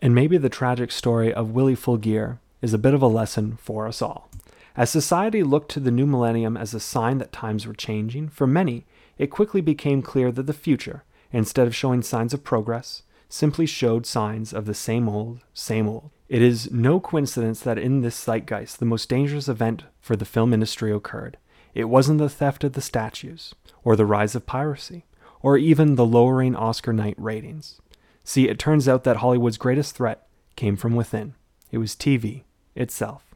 [0.00, 3.86] And maybe the tragic story of Willie Fulgear is a bit of a lesson for
[3.86, 4.28] us all.
[4.76, 8.48] As society looked to the new millennium as a sign that times were changing, for
[8.48, 8.84] many,
[9.16, 14.06] it quickly became clear that the future, instead of showing signs of progress, simply showed
[14.06, 16.10] signs of the same old, same old.
[16.32, 20.54] It is no coincidence that in this zeitgeist, the most dangerous event for the film
[20.54, 21.36] industry occurred.
[21.74, 23.54] It wasn't the theft of the statues,
[23.84, 25.04] or the rise of piracy,
[25.42, 27.82] or even the lowering Oscar night ratings.
[28.24, 30.26] See, it turns out that Hollywood's greatest threat
[30.56, 31.34] came from within.
[31.70, 32.44] It was TV
[32.74, 33.34] itself.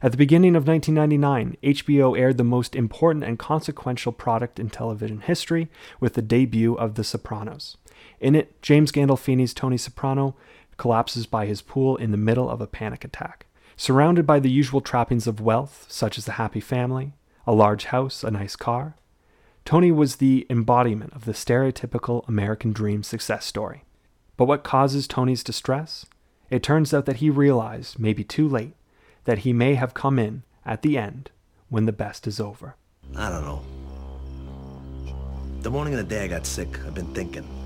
[0.00, 5.20] At the beginning of 1999, HBO aired the most important and consequential product in television
[5.20, 5.68] history
[6.00, 7.76] with the debut of The Sopranos.
[8.18, 10.36] In it, James Gandolfini's Tony Soprano
[10.80, 13.44] collapses by his pool in the middle of a panic attack.
[13.76, 17.12] Surrounded by the usual trappings of wealth, such as a happy family,
[17.46, 18.96] a large house, a nice car,
[19.66, 23.84] Tony was the embodiment of the stereotypical American dream success story.
[24.38, 26.06] But what causes Tony's distress?
[26.48, 28.72] It turns out that he realized, maybe too late,
[29.24, 31.30] that he may have come in at the end
[31.68, 32.76] when the best is over.
[33.14, 33.62] I don't know.
[35.60, 37.59] The morning of the day I got sick, I've been thinking.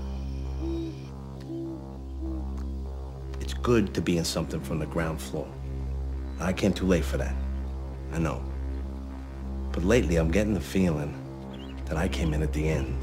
[3.45, 5.47] It's good to be in something from the ground floor.
[6.39, 7.35] I came too late for that.
[8.11, 8.43] I know.
[9.71, 11.13] But lately I'm getting the feeling
[11.85, 12.97] that I came in at the end.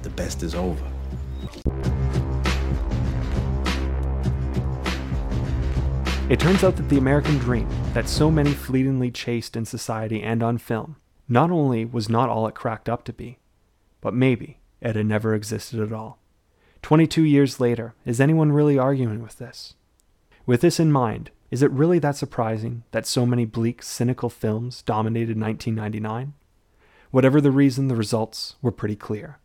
[0.00, 0.82] The best is over.
[6.30, 10.42] It turns out that the American dream, that so many fleetingly chased in society and
[10.42, 10.96] on film,
[11.28, 13.40] not only was not all it cracked up to be,
[14.00, 16.23] but maybe it had never existed at all.
[16.84, 19.72] 22 years later, is anyone really arguing with this?
[20.44, 24.82] With this in mind, is it really that surprising that so many bleak, cynical films
[24.82, 26.34] dominated 1999?
[27.10, 29.38] Whatever the reason, the results were pretty clear.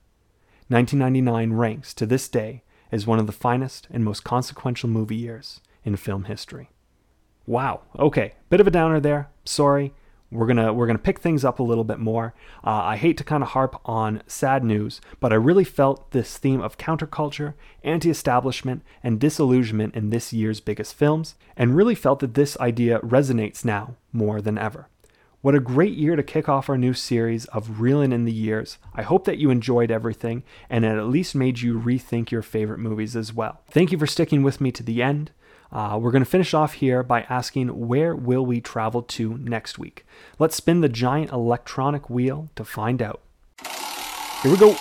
[0.68, 2.62] 1999 ranks to this day
[2.92, 6.72] as one of the finest and most consequential movie years in film history.
[7.48, 7.84] Wow.
[7.98, 9.30] Okay, bit of a downer there.
[9.46, 9.94] Sorry.
[10.32, 12.34] We're gonna we're gonna pick things up a little bit more.
[12.64, 16.38] Uh, I hate to kind of harp on sad news, but I really felt this
[16.38, 22.36] theme of counterculture, anti-establishment, and disillusionment in this year's biggest films, and really felt that
[22.36, 24.88] this idea resonates now more than ever.
[25.42, 28.78] What a great year to kick off our new series of Reelin' in the Years.
[28.94, 32.80] I hope that you enjoyed everything and it at least made you rethink your favorite
[32.80, 33.62] movies as well.
[33.72, 35.32] Thank you for sticking with me to the end.
[35.72, 39.78] Uh, we're going to finish off here by asking where will we travel to next
[39.78, 40.06] week?
[40.40, 43.22] Let's spin the giant electronic wheel to find out.
[44.42, 44.76] Here we go.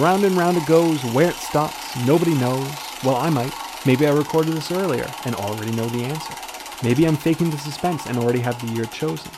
[0.00, 1.00] Round and round it goes.
[1.14, 2.68] Where it stops, nobody knows.
[3.04, 3.52] Well, I might.
[3.86, 6.34] Maybe I recorded this earlier and already know the answer.
[6.82, 9.30] Maybe I'm faking the suspense and already have the year chosen.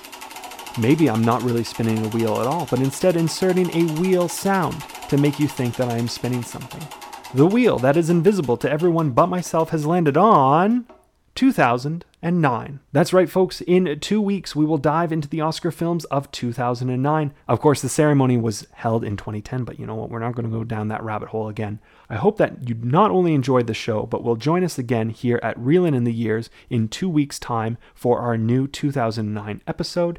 [0.79, 4.83] Maybe I'm not really spinning a wheel at all, but instead inserting a wheel sound
[5.09, 7.00] to make you think that I am spinning something.
[7.33, 10.87] The wheel that is invisible to everyone but myself has landed on
[11.37, 12.81] 2009.
[12.91, 13.61] That's right, folks.
[13.61, 17.33] In two weeks, we will dive into the Oscar films of 2009.
[17.47, 20.11] Of course, the ceremony was held in 2010, but you know what?
[20.11, 21.79] We're not going to go down that rabbit hole again.
[22.09, 25.39] I hope that you not only enjoyed the show, but will join us again here
[25.41, 30.19] at Reelin' in the Years in two weeks' time for our new 2009 episode.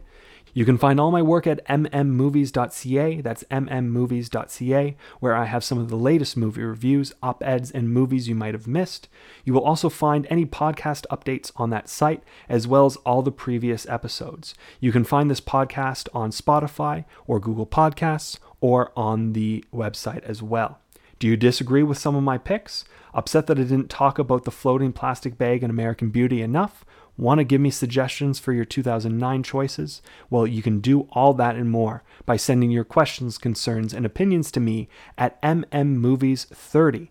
[0.53, 3.22] You can find all my work at mmmovies.ca.
[3.22, 8.28] That's mmmovies.ca, where I have some of the latest movie reviews, op eds, and movies
[8.28, 9.07] you might have missed.
[9.45, 13.32] You will also find any podcast updates on that site, as well as all the
[13.32, 14.53] previous episodes.
[14.80, 20.41] You can find this podcast on Spotify or Google Podcasts or on the website as
[20.41, 20.80] well.
[21.19, 22.84] Do you disagree with some of my picks?
[23.14, 26.84] Upset that I didn't talk about the floating plastic bag in American Beauty enough?
[27.22, 30.02] Want to give me suggestions for your 2009 choices?
[30.31, 34.49] Well, you can do all that and more by sending your questions, concerns, and opinions
[34.53, 34.89] to me
[35.19, 37.10] at mmmovies30.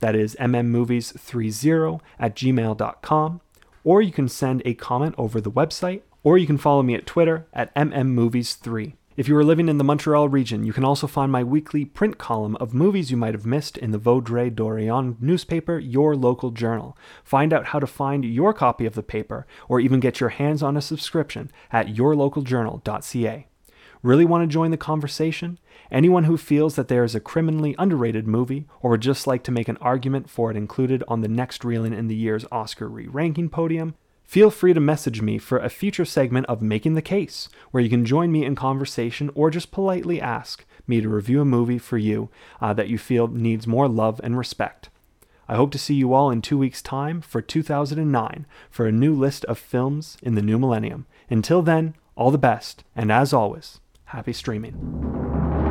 [0.00, 3.40] That is mmmovies30 at gmail.com.
[3.84, 7.06] Or you can send a comment over the website, or you can follow me at
[7.06, 8.94] Twitter at mmmovies3.
[9.14, 12.16] If you are living in the Montreal region, you can also find my weekly print
[12.16, 16.96] column of movies you might have missed in the Vaudreuil Dorion newspaper, Your Local Journal.
[17.22, 20.62] Find out how to find your copy of the paper, or even get your hands
[20.62, 23.46] on a subscription at yourlocaljournal.ca.
[24.02, 25.58] Really want to join the conversation?
[25.90, 29.52] Anyone who feels that there is a criminally underrated movie, or would just like to
[29.52, 33.06] make an argument for it included on the next Reelin' in the Year's Oscar re
[33.06, 33.94] ranking podium,
[34.32, 37.90] Feel free to message me for a future segment of Making the Case, where you
[37.90, 41.98] can join me in conversation or just politely ask me to review a movie for
[41.98, 44.88] you uh, that you feel needs more love and respect.
[45.50, 49.12] I hope to see you all in two weeks' time for 2009 for a new
[49.12, 51.04] list of films in the new millennium.
[51.28, 55.61] Until then, all the best, and as always, happy streaming.